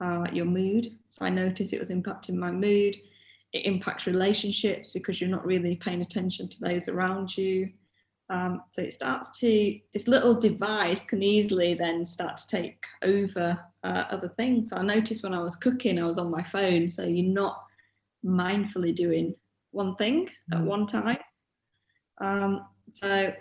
uh, 0.00 0.26
your 0.32 0.44
mood. 0.44 0.96
So 1.08 1.24
I 1.24 1.30
noticed 1.30 1.72
it 1.72 1.80
was 1.80 1.90
impacting 1.90 2.34
my 2.34 2.50
mood. 2.50 2.96
It 3.52 3.64
impacts 3.64 4.06
relationships 4.06 4.90
because 4.90 5.20
you're 5.20 5.30
not 5.30 5.46
really 5.46 5.76
paying 5.76 6.02
attention 6.02 6.48
to 6.48 6.60
those 6.60 6.88
around 6.88 7.36
you. 7.36 7.70
Um, 8.28 8.62
so 8.70 8.82
it 8.82 8.92
starts 8.92 9.38
to, 9.40 9.78
this 9.92 10.08
little 10.08 10.34
device 10.34 11.04
can 11.04 11.22
easily 11.22 11.74
then 11.74 12.04
start 12.04 12.36
to 12.38 12.46
take 12.48 12.82
over 13.02 13.58
uh, 13.84 14.04
other 14.10 14.28
things. 14.28 14.70
So 14.70 14.76
I 14.76 14.82
noticed 14.82 15.22
when 15.22 15.34
I 15.34 15.42
was 15.42 15.54
cooking, 15.54 15.98
I 15.98 16.06
was 16.06 16.18
on 16.18 16.30
my 16.30 16.42
phone. 16.42 16.88
So 16.88 17.04
you're 17.04 17.32
not 17.32 17.62
mindfully 18.24 18.94
doing 18.94 19.34
one 19.70 19.94
thing 19.94 20.28
at 20.52 20.58
mm. 20.58 20.64
one 20.64 20.86
time. 20.86 21.18
Um, 22.20 22.66
so, 22.90 23.32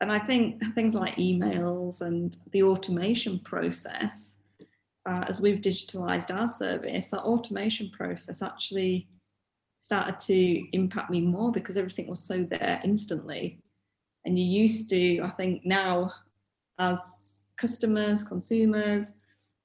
and 0.00 0.12
I 0.12 0.18
think 0.18 0.62
things 0.74 0.94
like 0.94 1.16
emails 1.16 2.00
and 2.00 2.36
the 2.52 2.62
automation 2.62 3.40
process, 3.40 4.38
uh, 5.08 5.24
as 5.28 5.40
we've 5.40 5.60
digitalized 5.60 6.34
our 6.34 6.48
service, 6.48 7.08
that 7.08 7.20
automation 7.20 7.90
process 7.90 8.42
actually 8.42 9.08
started 9.78 10.18
to 10.20 10.76
impact 10.76 11.10
me 11.10 11.20
more 11.20 11.52
because 11.52 11.76
everything 11.76 12.08
was 12.08 12.24
so 12.24 12.42
there 12.44 12.80
instantly 12.82 13.60
and 14.26 14.38
you 14.38 14.44
used 14.44 14.90
to 14.90 15.20
i 15.22 15.30
think 15.30 15.64
now 15.64 16.12
as 16.78 17.40
customers 17.56 18.22
consumers 18.22 19.14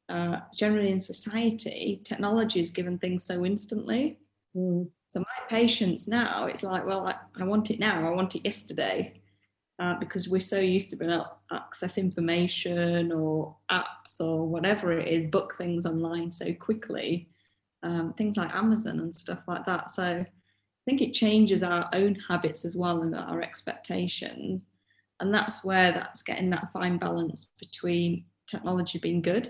uh, 0.08 0.40
generally 0.56 0.92
in 0.92 1.00
society 1.00 2.02
technology 2.04 2.62
is 2.62 2.72
given 2.72 2.98
things 2.98 3.24
so 3.24 3.46
instantly 3.46 4.20
mm. 4.56 4.88
so 5.08 5.20
my 5.20 5.26
patients 5.50 6.08
now 6.08 6.46
it's 6.46 6.64
like 6.64 6.86
well 6.86 7.08
I, 7.08 7.16
I, 7.40 7.44
want 7.44 7.72
it 7.72 7.80
now 7.80 8.08
i 8.08 8.12
want 8.12 8.36
it 8.36 8.46
yesterday 8.46 9.22
uh, 9.80 9.96
because 9.96 10.30
we're 10.30 10.42
so 10.42 10.60
used 10.60 10.90
to 10.92 10.96
being 10.96 11.12
able 11.12 11.24
to 11.50 11.56
access 11.56 11.98
information 11.98 13.12
or 13.12 13.56
apps 13.72 14.20
or 14.20 14.48
whatever 14.48 14.92
it 14.92 15.08
is 15.08 15.26
book 15.26 15.56
things 15.58 15.86
online 15.86 16.30
so 16.32 16.54
quickly 16.54 17.30
um, 17.84 18.14
things 18.14 18.38
like 18.38 18.54
amazon 18.54 19.00
and 19.00 19.16
stuff 19.16 19.40
like 19.48 19.66
that 19.66 19.90
so 19.90 20.26
think 20.86 21.02
it 21.02 21.14
changes 21.14 21.64
our 21.64 21.90
own 21.94 22.16
habits 22.28 22.66
as 22.66 22.76
well 22.76 23.04
and 23.04 23.16
our 23.16 23.42
expectations. 23.42 24.68
And 25.20 25.34
that's 25.34 25.64
where 25.64 25.92
that's 25.92 26.24
getting 26.24 26.50
that 26.50 26.72
fine 26.74 26.98
balance 26.98 27.50
between 27.60 28.26
technology 28.48 28.98
being 28.98 29.22
good 29.22 29.50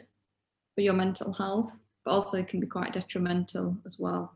for 0.75 0.81
your 0.81 0.93
mental 0.93 1.31
health, 1.31 1.71
but 2.03 2.11
also 2.11 2.43
can 2.43 2.59
be 2.59 2.67
quite 2.67 2.93
detrimental 2.93 3.77
as 3.85 3.97
well. 3.97 4.33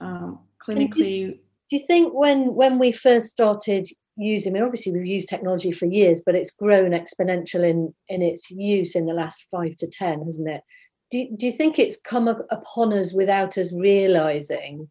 Um, 0.00 0.40
clinically, 0.60 1.38
do 1.70 1.76
you 1.76 1.86
think 1.86 2.12
when 2.14 2.54
when 2.54 2.78
we 2.78 2.92
first 2.92 3.28
started 3.28 3.86
using, 4.16 4.52
I 4.52 4.54
mean, 4.54 4.62
obviously 4.64 4.92
we've 4.92 5.06
used 5.06 5.28
technology 5.28 5.70
for 5.70 5.86
years, 5.86 6.22
but 6.24 6.34
it's 6.34 6.50
grown 6.50 6.90
exponential 6.90 7.62
in 7.62 7.94
in 8.08 8.22
its 8.22 8.50
use 8.50 8.94
in 8.96 9.06
the 9.06 9.14
last 9.14 9.46
five 9.50 9.76
to 9.76 9.86
ten, 9.86 10.24
hasn't 10.24 10.48
it? 10.48 10.62
Do, 11.10 11.26
do 11.36 11.46
you 11.46 11.52
think 11.52 11.78
it's 11.78 12.00
come 12.00 12.28
up 12.28 12.46
upon 12.50 12.92
us 12.92 13.14
without 13.14 13.56
us 13.56 13.74
realizing 13.74 14.90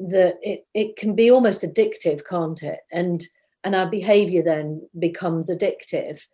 that 0.00 0.38
it, 0.42 0.66
it 0.74 0.96
can 0.96 1.14
be 1.14 1.30
almost 1.30 1.62
addictive, 1.62 2.22
can't 2.28 2.62
it? 2.62 2.80
And 2.92 3.24
and 3.64 3.74
our 3.74 3.90
behavior 3.90 4.42
then 4.42 4.88
becomes 4.98 5.50
addictive. 5.50 6.26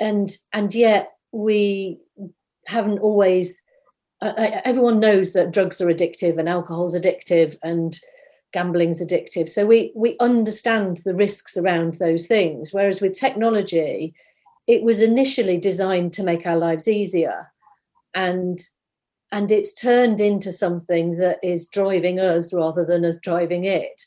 And 0.00 0.36
and 0.52 0.74
yet 0.74 1.12
we 1.32 1.98
haven't 2.66 2.98
always 3.00 3.62
everyone 4.22 5.00
knows 5.00 5.32
that 5.32 5.52
drugs 5.52 5.80
are 5.80 5.86
addictive 5.86 6.38
and 6.38 6.48
alcohol's 6.48 6.96
addictive 6.96 7.56
and 7.62 7.98
gambling's 8.52 9.02
addictive 9.02 9.48
so 9.48 9.66
we 9.66 9.92
we 9.94 10.16
understand 10.20 11.00
the 11.04 11.14
risks 11.14 11.56
around 11.56 11.94
those 11.94 12.26
things 12.26 12.72
whereas 12.72 13.00
with 13.00 13.12
technology 13.12 14.14
it 14.66 14.82
was 14.82 15.02
initially 15.02 15.58
designed 15.58 16.12
to 16.12 16.22
make 16.22 16.46
our 16.46 16.56
lives 16.56 16.88
easier 16.88 17.50
and 18.14 18.60
and 19.34 19.50
it's 19.50 19.74
turned 19.74 20.20
into 20.20 20.52
something 20.52 21.16
that 21.16 21.40
is 21.42 21.66
driving 21.66 22.20
us 22.20 22.54
rather 22.54 22.84
than 22.84 23.04
us 23.04 23.18
driving 23.18 23.64
it. 23.64 24.00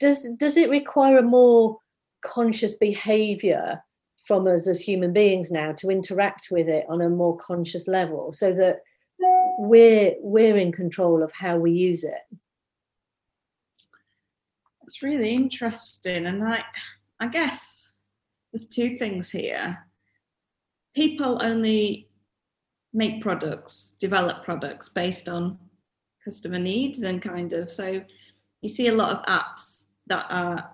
Does 0.00 0.28
does 0.30 0.56
it 0.56 0.68
require 0.68 1.18
a 1.18 1.22
more 1.22 1.78
conscious 2.24 2.74
behavior 2.74 3.80
from 4.26 4.48
us 4.48 4.66
as 4.66 4.80
human 4.80 5.12
beings 5.12 5.52
now 5.52 5.70
to 5.74 5.90
interact 5.90 6.48
with 6.50 6.68
it 6.68 6.86
on 6.88 7.00
a 7.00 7.08
more 7.08 7.38
conscious 7.38 7.86
level 7.86 8.32
so 8.32 8.52
that 8.52 8.80
we're 9.58 10.16
we're 10.18 10.56
in 10.56 10.72
control 10.72 11.22
of 11.22 11.30
how 11.30 11.56
we 11.56 11.70
use 11.70 12.02
it? 12.02 12.22
It's 14.88 15.04
really 15.04 15.30
interesting 15.30 16.26
and 16.26 16.42
i 16.42 16.64
i 17.20 17.28
guess 17.28 17.94
there's 18.52 18.66
two 18.66 18.98
things 18.98 19.30
here. 19.30 19.78
People 20.96 21.38
only 21.40 22.09
make 22.92 23.22
products 23.22 23.96
develop 24.00 24.44
products 24.44 24.88
based 24.88 25.28
on 25.28 25.58
customer 26.24 26.58
needs 26.58 27.02
and 27.02 27.22
kind 27.22 27.52
of 27.52 27.70
so 27.70 28.02
you 28.62 28.68
see 28.68 28.88
a 28.88 28.94
lot 28.94 29.16
of 29.16 29.24
apps 29.26 29.84
that 30.06 30.26
are 30.28 30.70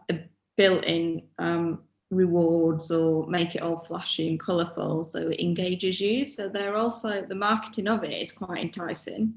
built 0.57 0.85
in 0.85 1.23
um, 1.39 1.81
rewards 2.11 2.91
or 2.91 3.27
make 3.27 3.55
it 3.55 3.63
all 3.63 3.79
flashy 3.79 4.29
and 4.29 4.41
colourful 4.41 5.05
so 5.05 5.29
it 5.29 5.41
engages 5.41 6.01
you. 6.01 6.25
So 6.25 6.49
they're 6.49 6.77
also 6.77 7.23
the 7.23 7.35
marketing 7.35 7.89
of 7.89 8.05
it 8.05 8.13
is 8.13 8.33
quite 8.33 8.63
enticing 8.63 9.35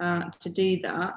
uh, 0.00 0.30
to 0.40 0.50
do 0.50 0.80
that. 0.82 1.14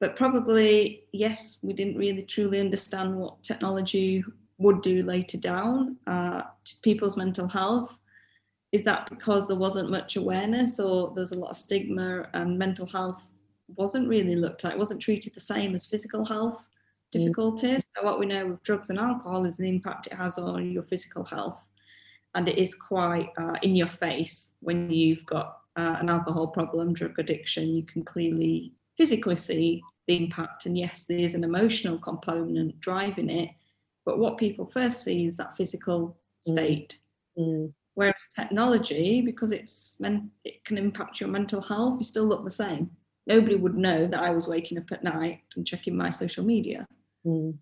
But 0.00 0.16
probably, 0.16 1.04
yes, 1.12 1.58
we 1.62 1.72
didn't 1.72 1.96
really 1.96 2.22
truly 2.22 2.60
understand 2.60 3.16
what 3.16 3.42
technology 3.42 4.24
would 4.58 4.82
do 4.82 5.02
later 5.02 5.38
down 5.38 5.96
uh, 6.06 6.42
to 6.64 6.74
people's 6.82 7.16
mental 7.16 7.48
health. 7.48 7.98
Is 8.72 8.84
that 8.84 9.08
because 9.08 9.46
there 9.46 9.56
wasn't 9.56 9.90
much 9.90 10.16
awareness 10.16 10.78
or 10.80 11.12
there's 11.14 11.32
a 11.32 11.38
lot 11.38 11.50
of 11.50 11.56
stigma 11.56 12.28
and 12.34 12.58
mental 12.58 12.86
health 12.86 13.26
wasn't 13.76 14.08
really 14.08 14.36
looked 14.36 14.64
at, 14.64 14.72
it 14.72 14.78
wasn't 14.78 15.00
treated 15.00 15.34
the 15.34 15.40
same 15.40 15.74
as 15.74 15.86
physical 15.86 16.24
health? 16.24 16.66
Mm. 17.14 17.20
difficulties. 17.20 17.82
So 17.96 18.04
what 18.04 18.18
we 18.18 18.26
know 18.26 18.46
with 18.46 18.62
drugs 18.62 18.90
and 18.90 18.98
alcohol 18.98 19.44
is 19.44 19.56
the 19.56 19.68
impact 19.68 20.06
it 20.06 20.14
has 20.14 20.38
on 20.38 20.70
your 20.70 20.82
physical 20.82 21.24
health, 21.24 21.66
and 22.34 22.48
it 22.48 22.58
is 22.58 22.74
quite 22.74 23.30
uh, 23.38 23.56
in 23.62 23.76
your 23.76 23.88
face 23.88 24.54
when 24.60 24.90
you've 24.90 25.24
got 25.26 25.58
uh, 25.76 25.96
an 26.00 26.08
alcohol 26.08 26.48
problem, 26.48 26.92
drug 26.92 27.18
addiction. 27.18 27.68
You 27.68 27.84
can 27.84 28.04
clearly 28.04 28.72
physically 28.96 29.36
see 29.36 29.82
the 30.06 30.16
impact, 30.16 30.66
and 30.66 30.76
yes, 30.76 31.06
there 31.08 31.18
is 31.18 31.34
an 31.34 31.44
emotional 31.44 31.98
component 31.98 32.78
driving 32.80 33.30
it. 33.30 33.50
But 34.04 34.18
what 34.18 34.38
people 34.38 34.66
first 34.66 35.02
see 35.02 35.26
is 35.26 35.36
that 35.36 35.56
physical 35.56 36.16
mm. 36.46 36.52
state. 36.52 37.00
Mm. 37.38 37.72
Whereas 37.96 38.14
technology, 38.38 39.22
because 39.22 39.52
it's 39.52 39.96
meant 40.00 40.24
it 40.44 40.62
can 40.66 40.76
impact 40.76 41.18
your 41.18 41.30
mental 41.30 41.62
health, 41.62 41.96
you 41.98 42.04
still 42.04 42.26
look 42.26 42.44
the 42.44 42.50
same. 42.50 42.90
Nobody 43.26 43.56
would 43.56 43.74
know 43.74 44.06
that 44.06 44.22
I 44.22 44.30
was 44.30 44.46
waking 44.46 44.76
up 44.76 44.92
at 44.92 45.02
night 45.02 45.40
and 45.56 45.66
checking 45.66 45.96
my 45.96 46.10
social 46.10 46.44
media. 46.44 46.86
Mm. 47.26 47.56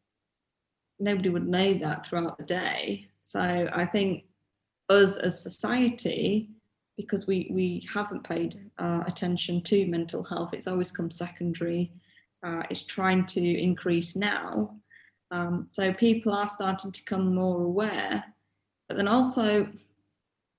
Nobody 0.99 1.29
would 1.29 1.47
know 1.47 1.75
that 1.75 2.05
throughout 2.05 2.37
the 2.37 2.45
day. 2.45 3.09
So 3.23 3.71
I 3.73 3.87
think 3.87 4.25
us 4.89 5.17
as 5.17 5.41
society, 5.41 6.51
because 6.97 7.29
we, 7.29 7.49
we 7.53 7.87
haven't 7.95 8.25
paid 8.25 8.71
uh, 8.79 9.05
attention 9.07 9.63
to 9.63 9.87
mental 9.87 10.25
health, 10.25 10.53
it's 10.53 10.67
always 10.67 10.91
come 10.91 11.13
secondary. 11.13 11.93
Uh, 12.45 12.65
it's 12.71 12.85
trying 12.85 13.25
to 13.27 13.41
increase 13.41 14.17
now. 14.17 14.75
Um, 15.31 15.69
so 15.71 15.93
people 15.93 16.33
are 16.33 16.49
starting 16.49 16.91
to 16.91 17.01
become 17.03 17.37
more 17.37 17.63
aware. 17.63 18.25
But 18.89 18.97
then 18.97 19.09
also, 19.09 19.69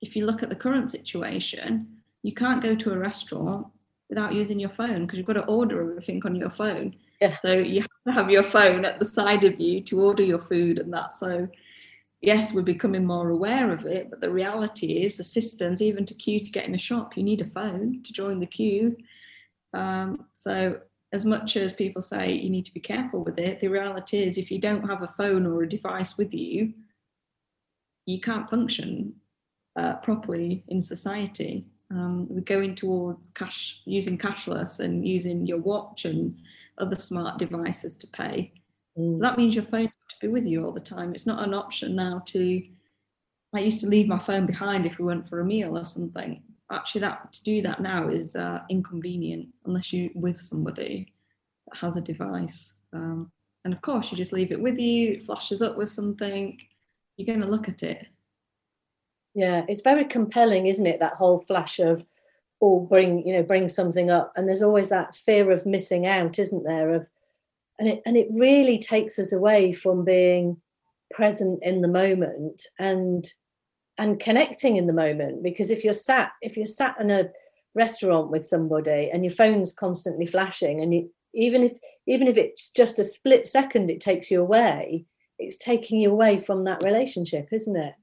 if 0.00 0.16
you 0.16 0.26
look 0.26 0.42
at 0.42 0.48
the 0.48 0.56
current 0.56 0.88
situation, 0.88 1.86
you 2.22 2.32
can't 2.32 2.62
go 2.62 2.74
to 2.74 2.92
a 2.92 2.98
restaurant 2.98 3.66
without 4.08 4.34
using 4.34 4.58
your 4.60 4.70
phone 4.70 5.06
because 5.06 5.18
you've 5.18 5.26
got 5.26 5.34
to 5.34 5.44
order 5.46 5.90
everything 5.90 6.22
on 6.24 6.34
your 6.34 6.50
phone. 6.50 6.94
Yeah. 7.20 7.36
So 7.38 7.52
you 7.52 7.80
have 7.80 7.90
to 8.06 8.12
have 8.12 8.30
your 8.30 8.42
phone 8.42 8.84
at 8.84 8.98
the 8.98 9.04
side 9.04 9.44
of 9.44 9.58
you 9.58 9.80
to 9.82 10.00
order 10.02 10.22
your 10.22 10.38
food 10.38 10.78
and 10.78 10.92
that. 10.92 11.14
So 11.14 11.48
yes, 12.20 12.52
we're 12.52 12.62
becoming 12.62 13.04
more 13.04 13.30
aware 13.30 13.72
of 13.72 13.86
it, 13.86 14.10
but 14.10 14.20
the 14.20 14.30
reality 14.30 15.04
is 15.04 15.16
the 15.16 15.24
systems, 15.24 15.82
even 15.82 16.04
to 16.06 16.14
queue 16.14 16.44
to 16.44 16.50
get 16.50 16.66
in 16.66 16.74
a 16.74 16.78
shop, 16.78 17.16
you 17.16 17.22
need 17.22 17.40
a 17.40 17.50
phone 17.50 18.02
to 18.02 18.12
join 18.12 18.40
the 18.40 18.46
queue. 18.46 18.96
Um, 19.72 20.26
so 20.34 20.80
as 21.12 21.24
much 21.24 21.56
as 21.56 21.72
people 21.72 22.02
say 22.02 22.32
you 22.32 22.50
need 22.50 22.66
to 22.66 22.74
be 22.74 22.80
careful 22.80 23.24
with 23.24 23.38
it, 23.38 23.60
the 23.60 23.68
reality 23.68 24.18
is 24.18 24.38
if 24.38 24.50
you 24.50 24.58
don't 24.58 24.88
have 24.88 25.02
a 25.02 25.08
phone 25.08 25.46
or 25.46 25.62
a 25.62 25.68
device 25.68 26.18
with 26.18 26.34
you, 26.34 26.74
you 28.06 28.20
can't 28.20 28.50
function 28.50 29.14
uh, 29.76 29.94
properly 29.96 30.64
in 30.68 30.82
society. 30.82 31.66
Um, 31.90 32.26
we're 32.28 32.40
going 32.40 32.74
towards 32.74 33.30
cash 33.30 33.80
using 33.84 34.18
cashless 34.18 34.80
and 34.80 35.06
using 35.06 35.46
your 35.46 35.58
watch 35.58 36.04
and 36.04 36.36
other 36.78 36.96
smart 36.96 37.38
devices 37.38 37.96
to 37.98 38.06
pay. 38.08 38.52
Mm. 38.98 39.14
So 39.14 39.20
that 39.20 39.38
means 39.38 39.54
your 39.54 39.64
phone 39.64 39.86
to 39.86 40.16
be 40.20 40.28
with 40.28 40.46
you 40.46 40.64
all 40.64 40.72
the 40.72 40.80
time. 40.80 41.14
It's 41.14 41.26
not 41.26 41.46
an 41.46 41.54
option 41.54 41.94
now 41.94 42.22
to. 42.26 42.62
I 43.54 43.60
used 43.60 43.80
to 43.80 43.86
leave 43.86 44.08
my 44.08 44.18
phone 44.18 44.44
behind 44.44 44.84
if 44.84 44.98
we 44.98 45.04
went 45.04 45.28
for 45.28 45.40
a 45.40 45.44
meal 45.44 45.78
or 45.78 45.84
something. 45.84 46.42
Actually, 46.70 47.02
that 47.02 47.32
to 47.32 47.44
do 47.44 47.62
that 47.62 47.80
now 47.80 48.08
is 48.08 48.34
uh, 48.34 48.60
inconvenient 48.68 49.48
unless 49.64 49.92
you're 49.92 50.10
with 50.14 50.38
somebody 50.38 51.12
that 51.68 51.78
has 51.78 51.96
a 51.96 52.00
device. 52.00 52.76
Um, 52.92 53.30
and 53.64 53.72
of 53.72 53.80
course, 53.82 54.10
you 54.10 54.16
just 54.16 54.32
leave 54.32 54.52
it 54.52 54.60
with 54.60 54.78
you. 54.78 55.12
It 55.12 55.22
flashes 55.22 55.62
up 55.62 55.76
with 55.76 55.90
something. 55.90 56.58
You're 57.16 57.26
going 57.26 57.40
to 57.40 57.46
look 57.46 57.68
at 57.68 57.82
it. 57.82 58.08
Yeah, 59.36 59.66
it's 59.68 59.82
very 59.82 60.06
compelling, 60.06 60.66
isn't 60.66 60.86
it? 60.86 60.98
That 60.98 61.12
whole 61.12 61.36
flash 61.38 61.78
of 61.78 62.06
or 62.58 62.86
bring 62.88 63.24
you 63.26 63.34
know 63.34 63.42
bring 63.42 63.68
something 63.68 64.10
up. 64.10 64.32
And 64.34 64.48
there's 64.48 64.62
always 64.62 64.88
that 64.88 65.14
fear 65.14 65.50
of 65.50 65.66
missing 65.66 66.06
out 66.06 66.38
isn't 66.38 66.64
there? 66.64 66.94
Of 66.94 67.10
and 67.78 67.86
it 67.86 68.02
and 68.06 68.16
it 68.16 68.28
really 68.30 68.78
takes 68.78 69.18
us 69.18 69.34
away 69.34 69.72
from 69.72 70.06
being 70.06 70.56
present 71.10 71.62
in 71.62 71.82
the 71.82 71.88
moment 71.88 72.66
and 72.78 73.30
and 73.98 74.18
connecting 74.18 74.76
in 74.78 74.86
the 74.86 74.94
moment. 74.94 75.42
Because 75.42 75.70
if 75.70 75.84
you're 75.84 75.92
sat 75.92 76.32
if 76.40 76.56
you're 76.56 76.64
sat 76.64 76.98
in 76.98 77.10
a 77.10 77.28
restaurant 77.74 78.30
with 78.30 78.46
somebody 78.46 79.10
and 79.12 79.22
your 79.22 79.34
phone's 79.34 79.70
constantly 79.70 80.24
flashing 80.24 80.80
and 80.80 80.94
you, 80.94 81.10
even 81.34 81.62
if 81.62 81.76
even 82.06 82.26
if 82.26 82.38
it's 82.38 82.70
just 82.70 82.98
a 82.98 83.04
split 83.04 83.46
second 83.46 83.90
it 83.90 84.00
takes 84.00 84.30
you 84.30 84.40
away 84.40 85.04
it's 85.38 85.56
taking 85.56 86.00
you 86.00 86.10
away 86.10 86.38
from 86.38 86.64
that 86.64 86.82
relationship 86.82 87.48
isn't 87.52 87.76
it 87.76 87.94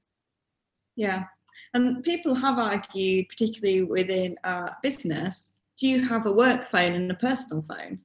yeah 0.96 1.24
and 1.72 2.02
people 2.02 2.34
have 2.34 2.58
argued, 2.58 3.28
particularly 3.28 3.82
within 3.82 4.36
uh, 4.44 4.70
business, 4.82 5.54
do 5.78 5.88
you 5.88 6.02
have 6.04 6.26
a 6.26 6.32
work 6.32 6.64
phone 6.64 6.92
and 6.92 7.10
a 7.10 7.14
personal 7.14 7.62
phone? 7.62 8.00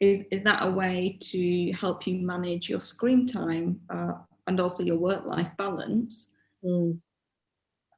Is, 0.00 0.24
is 0.30 0.44
that 0.44 0.64
a 0.64 0.70
way 0.70 1.18
to 1.20 1.72
help 1.72 2.06
you 2.06 2.14
manage 2.14 2.68
your 2.68 2.80
screen 2.80 3.26
time 3.26 3.80
uh, 3.90 4.12
and 4.46 4.60
also 4.60 4.82
your 4.82 4.98
work 4.98 5.26
life 5.26 5.48
balance? 5.56 6.32
Mm. 6.64 6.98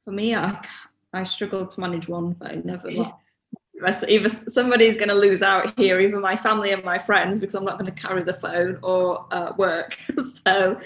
For 0.03 0.11
me, 0.11 0.35
I, 0.35 0.65
I 1.13 1.23
struggle 1.25 1.67
to 1.67 1.79
manage 1.79 2.07
one 2.07 2.33
phone, 2.35 2.63
never 2.65 2.89
either 4.07 4.29
somebody's 4.29 4.95
going 4.95 5.09
to 5.09 5.15
lose 5.15 5.41
out 5.41 5.77
here, 5.77 5.99
either 5.99 6.19
my 6.19 6.35
family 6.35 6.71
and 6.71 6.83
my 6.83 6.99
friends, 6.99 7.39
because 7.39 7.55
I'm 7.55 7.65
not 7.65 7.79
going 7.79 7.91
to 7.91 8.01
carry 8.01 8.23
the 8.23 8.33
phone 8.33 8.79
or 8.83 9.25
uh, 9.31 9.53
work. 9.57 9.97
so 10.45 10.79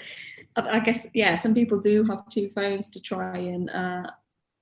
I 0.56 0.80
guess 0.80 1.06
yeah, 1.12 1.34
some 1.34 1.54
people 1.54 1.78
do 1.78 2.04
have 2.04 2.28
two 2.28 2.48
phones 2.54 2.88
to 2.90 3.00
try 3.00 3.36
and 3.36 3.68
uh, 3.70 4.10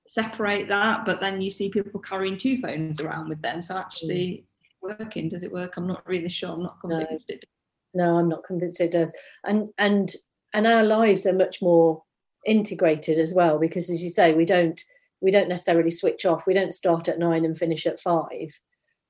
separate 0.07 0.67
that, 0.67 1.05
but 1.05 1.21
then 1.21 1.41
you 1.41 1.49
see 1.49 1.69
people 1.69 1.99
carrying 1.99 2.37
two 2.37 2.59
phones 2.59 2.99
around 2.99 3.29
with 3.29 3.41
them. 3.41 3.61
So 3.61 3.77
actually, 3.77 4.45
mm. 4.83 4.99
working. 4.99 5.29
Does 5.29 5.43
it 5.43 5.51
work? 5.51 5.77
I'm 5.77 5.87
not 5.87 6.07
really 6.07 6.29
sure. 6.29 6.51
I'm 6.51 6.63
not 6.63 6.79
convinced 6.81 7.29
no. 7.29 7.35
it. 7.35 7.41
Does. 7.41 7.49
No, 7.93 8.17
I'm 8.17 8.29
not 8.29 8.43
convinced 8.43 8.81
it 8.81 8.91
does. 8.91 9.13
And 9.45 9.69
and 9.77 10.13
and 10.53 10.67
our 10.67 10.83
lives 10.83 11.25
are 11.25 11.33
much 11.33 11.61
more 11.61 12.03
integrated 12.45 13.17
as 13.17 13.33
well 13.33 13.57
because, 13.57 13.89
as 13.89 14.03
you 14.03 14.09
say, 14.09 14.33
we 14.33 14.45
don't 14.45 14.81
we 15.21 15.31
don't 15.31 15.49
necessarily 15.49 15.91
switch 15.91 16.25
off. 16.25 16.45
We 16.45 16.53
don't 16.53 16.73
start 16.73 17.07
at 17.07 17.19
nine 17.19 17.45
and 17.45 17.57
finish 17.57 17.85
at 17.85 17.99
five. 17.99 18.59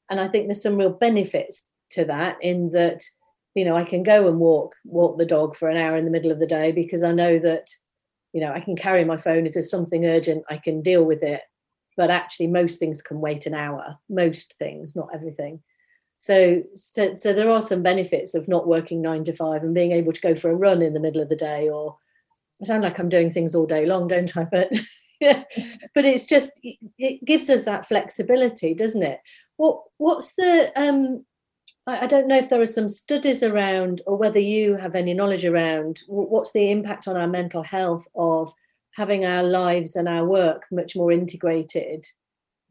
And 0.10 0.20
I 0.20 0.28
think 0.28 0.48
there's 0.48 0.62
some 0.62 0.78
real 0.78 0.92
benefits 0.92 1.68
to 1.92 2.06
that 2.06 2.38
in 2.42 2.70
that 2.70 3.02
you 3.56 3.66
know 3.66 3.76
I 3.76 3.86
can 3.86 4.04
go 4.04 4.28
and 4.28 4.40
walk 4.40 4.76
walk 4.84 5.18
the 5.18 5.26
dog 5.26 5.56
for 5.56 5.70
an 5.70 5.78
hour 5.78 5.98
in 5.98 6.06
the 6.06 6.12
middle 6.12 6.32
of 6.32 6.40
the 6.40 6.46
day 6.46 6.72
because 6.72 7.04
I 7.04 7.14
know 7.14 7.40
that 7.40 7.70
you 8.34 8.42
know 8.42 8.52
I 8.52 8.60
can 8.60 8.76
carry 8.76 9.04
my 9.06 9.18
phone. 9.18 9.48
If 9.48 9.54
there's 9.54 9.72
something 9.72 10.06
urgent 10.06 10.44
I 10.50 10.58
can 10.58 10.82
deal 10.82 11.04
with 11.04 11.24
it. 11.24 11.42
But 11.98 12.12
actually 12.12 12.48
most 12.48 12.78
things 12.78 13.02
can 13.02 13.22
wait 13.22 13.46
an 13.46 13.54
hour. 13.54 13.98
Most 14.10 14.56
things 14.60 14.96
not 14.96 15.10
everything. 15.14 15.62
So, 16.18 16.64
so 16.76 17.16
so 17.18 17.34
there 17.34 17.50
are 17.50 17.62
some 17.62 17.84
benefits 17.84 18.36
of 18.36 18.48
not 18.48 18.68
working 18.68 19.02
9 19.02 19.24
to 19.26 19.34
5 19.34 19.64
and 19.64 19.74
being 19.74 19.94
able 19.94 20.12
to 20.12 20.22
go 20.22 20.36
for 20.36 20.50
a 20.50 20.56
run 20.56 20.82
in 20.82 20.94
the 20.94 21.00
middle 21.00 21.22
of 21.22 21.30
the 21.30 21.36
day 21.36 21.70
or 21.70 21.98
I 22.62 22.66
sound 22.66 22.84
like 22.84 23.00
I'm 23.00 23.10
doing 23.10 23.30
things 23.30 23.56
all 23.56 23.66
day 23.66 23.86
long 23.86 24.08
don't 24.08 24.36
I? 24.38 24.44
But 24.52 24.72
yeah 25.22 25.44
but 25.96 26.04
it's 26.04 26.26
just 26.26 26.52
it 26.64 27.24
gives 27.24 27.50
us 27.50 27.64
that 27.64 27.88
flexibility 27.88 28.74
doesn't 28.74 29.04
it? 29.04 29.20
What 29.56 29.82
what's 29.98 30.36
the 30.36 30.72
um 30.76 31.26
I 31.88 32.08
don't 32.08 32.28
know 32.28 32.38
if 32.38 32.50
there 32.50 32.62
are 32.62 32.66
some 32.66 32.90
studies 32.90 33.44
around 33.44 34.02
or 34.08 34.18
whether 34.18 34.40
you 34.40 34.76
have 34.76 34.96
any 34.96 35.14
knowledge 35.14 35.46
around 35.46 36.02
what's 36.08 36.52
the 36.52 36.72
impact 36.72 37.08
on 37.08 37.16
our 37.16 37.28
mental 37.28 37.62
health 37.62 38.08
of 38.16 38.52
having 38.96 39.24
our 39.24 39.44
lives 39.44 39.96
and 39.96 40.10
our 40.10 40.26
work 40.26 40.66
much 40.72 40.96
more 40.96 41.12
integrated 41.12 42.04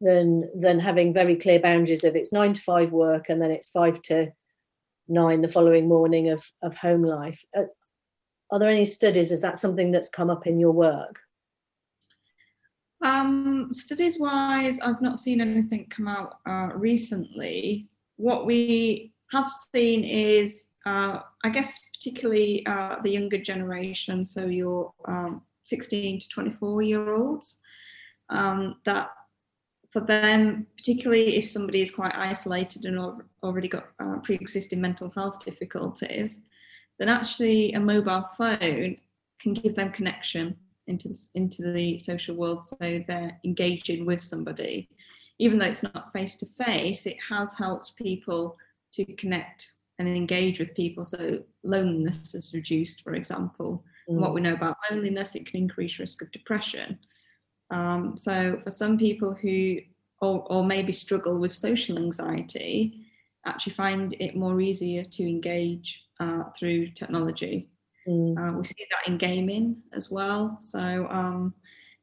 than 0.01 0.51
than 0.59 0.81
having 0.81 1.15
very 1.15 1.37
clear 1.37 1.61
boundaries 1.61 2.03
of 2.03 2.17
it's 2.17 2.33
nine 2.33 2.53
to 2.55 2.61
five 2.61 2.91
work 2.91 3.29
and 3.29 3.41
then 3.41 3.53
it's 3.53 3.69
five 3.69 4.03
to 4.03 4.33
nine 5.07 5.43
the 5.43 5.49
following 5.49 5.87
morning 5.87 6.31
of 6.31 6.51
of 6.63 6.75
home 6.75 7.05
life. 7.05 7.45
Are, 7.55 7.65
uh, 7.65 7.67
are 8.51 8.59
there 8.59 8.69
any 8.69 8.85
studies? 8.85 9.31
Is 9.31 9.43
that 9.43 9.59
something 9.59 9.93
that's 9.93 10.09
come 10.09 10.29
up 10.29 10.47
in 10.47 10.59
your 10.59 10.73
work? 10.73 11.21
Um, 13.01 13.69
studies 13.73 14.19
wise, 14.19 14.81
I've 14.81 15.03
not 15.03 15.19
seen 15.19 15.41
anything 15.41 15.87
come 15.89 16.09
out 16.09 16.39
uh, 16.47 16.71
recently 16.75 17.89
what 18.17 18.47
we 18.47 19.13
have 19.33 19.51
seen 19.75 20.05
is, 20.05 20.67
uh, 20.87 21.21
I 21.45 21.49
guess, 21.49 21.81
particularly 21.95 22.65
uh, 22.67 22.97
the 23.03 23.11
younger 23.11 23.39
generation, 23.39 24.25
so 24.25 24.47
your 24.47 24.93
um, 25.07 25.43
16 25.65 26.21
to 26.21 26.29
24 26.29 26.83
year 26.83 27.15
olds, 27.15 27.61
um, 28.31 28.77
that 28.85 29.11
for 29.91 30.01
them, 30.01 30.67
particularly 30.77 31.37
if 31.37 31.49
somebody 31.49 31.81
is 31.81 31.91
quite 31.91 32.15
isolated 32.15 32.85
and 32.85 32.99
already 33.43 33.69
got 33.69 33.89
uh, 34.01 34.19
pre 34.23 34.35
existing 34.35 34.81
mental 34.81 35.11
health 35.11 35.45
difficulties, 35.45 36.41
then 36.99 37.09
actually 37.09 37.73
a 37.73 37.81
mobile 37.81 38.29
phone 38.37 38.97
can 39.41 39.55
give 39.55 39.77
them 39.77 39.93
connection 39.93 40.57
into 40.87 41.09
the, 41.09 41.29
into 41.35 41.73
the 41.73 41.99
social 41.99 42.37
world 42.37 42.65
so 42.65 42.77
they're 42.81 43.39
engaging 43.45 44.05
with 44.05 44.21
somebody 44.21 44.89
even 45.39 45.59
though 45.59 45.67
it's 45.67 45.83
not 45.83 46.13
face 46.13 46.37
to 46.37 46.47
face, 46.65 47.07
it 47.07 47.17
has 47.29 47.55
helped 47.55 47.97
people 47.97 48.57
to 48.95 49.05
connect 49.15 49.73
and 49.99 50.09
engage 50.09 50.59
with 50.59 50.75
people. 50.75 51.05
So 51.05 51.41
loneliness 51.63 52.35
is 52.35 52.53
reduced, 52.55 53.03
for 53.03 53.15
example. 53.15 53.85
Mm. 54.09 54.21
What 54.21 54.35
we 54.35 54.41
know 54.41 54.55
about 54.55 54.77
loneliness, 54.91 55.35
it 55.35 55.47
can 55.47 55.61
increase 55.61 55.99
risk 55.99 56.23
of 56.23 56.31
depression. 56.33 56.99
Um, 57.71 58.17
so 58.17 58.61
for 58.63 58.71
some 58.71 58.99
people 58.99 59.35
who 59.35 59.79
or, 60.21 60.45
or 60.51 60.65
maybe 60.65 60.93
struggle 60.93 61.39
with 61.39 61.55
social 61.55 61.99
anxiety, 61.99 63.07
actually 63.47 63.75
find 63.75 64.15
it 64.21 64.37
more 64.37 64.61
easier 64.61 65.05
to 65.05 65.23
engage 65.23 66.05
uh, 66.21 66.45
through 66.59 66.89
technology. 66.89 67.69
Mm. 68.09 68.39
Uh, 68.39 68.59
we 68.59 68.65
see 68.65 68.87
that 68.91 69.11
in 69.11 69.19
gaming 69.19 69.83
as 69.93 70.11
well. 70.11 70.57
So 70.61 71.07
um, 71.11 71.55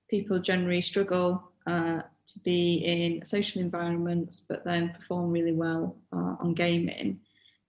people 0.09 0.39
generally 0.39 0.81
struggle 0.81 1.51
uh, 1.67 2.01
to 2.33 2.39
be 2.39 2.75
in 2.85 3.25
social 3.25 3.61
environments, 3.61 4.45
but 4.47 4.63
then 4.65 4.93
perform 4.93 5.31
really 5.31 5.53
well 5.53 5.97
uh, 6.13 6.35
on 6.39 6.53
gaming. 6.53 7.19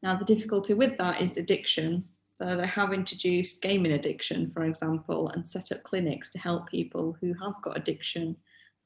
Now, 0.02 0.16
the 0.16 0.24
difficulty 0.24 0.74
with 0.74 0.98
that 0.98 1.20
is 1.20 1.36
addiction. 1.36 2.04
So 2.30 2.56
they 2.56 2.66
have 2.66 2.92
introduced 2.92 3.62
gaming 3.62 3.92
addiction, 3.92 4.50
for 4.52 4.64
example, 4.64 5.28
and 5.28 5.46
set 5.46 5.70
up 5.70 5.82
clinics 5.82 6.30
to 6.30 6.38
help 6.38 6.68
people 6.68 7.16
who 7.20 7.34
have 7.34 7.60
got 7.62 7.76
addiction 7.76 8.36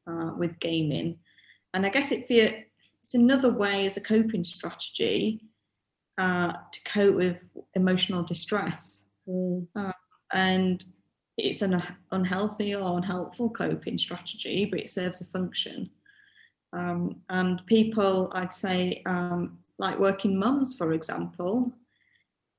uh, 0.07 0.33
with 0.37 0.59
gaming. 0.59 1.19
And 1.73 1.87
I 1.87 1.89
guess 1.91 2.12
it 2.12 2.27
it's 2.29 3.15
another 3.15 3.53
way 3.53 3.87
as 3.87 3.97
a 3.97 4.01
coping 4.01 4.43
strategy 4.43 5.45
uh, 6.19 6.53
to 6.73 6.81
cope 6.85 7.15
with 7.15 7.37
emotional 7.75 8.23
distress. 8.23 9.07
Mm. 9.29 9.69
Uh, 9.77 9.93
and 10.33 10.85
it's 11.37 11.62
an 11.62 11.83
unhealthy 12.12 12.75
or 12.75 12.96
unhelpful 12.96 13.51
coping 13.51 13.99
strategy, 13.99 14.64
but 14.64 14.81
it 14.81 14.88
serves 14.88 15.20
a 15.20 15.27
function. 15.27 15.90
Um, 16.72 17.16
and 17.29 17.64
people, 17.66 18.31
I'd 18.33 18.55
say, 18.55 19.03
um, 19.07 19.59
like 19.79 19.99
working 19.99 20.38
mums, 20.38 20.75
for 20.75 20.92
example, 20.92 21.72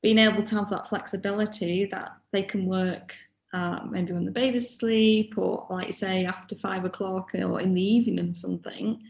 being 0.04 0.20
able 0.20 0.44
to 0.44 0.56
have 0.56 0.70
that 0.70 0.88
flexibility 0.88 1.86
that 1.86 2.12
they 2.32 2.44
can 2.44 2.66
work 2.66 3.16
uh, 3.54 3.80
maybe 3.90 4.12
when 4.14 4.26
the 4.26 4.32
baby's 4.32 4.66
asleep, 4.66 5.34
or 5.38 5.66
like 5.70 5.88
you 5.88 5.94
say, 5.94 6.26
after 6.26 6.56
five 6.56 6.86
o'clock 6.86 7.32
or 7.34 7.62
in 7.62 7.74
the 7.74 7.82
evening 7.82 8.30
or 8.30 8.34
something, 8.34 9.02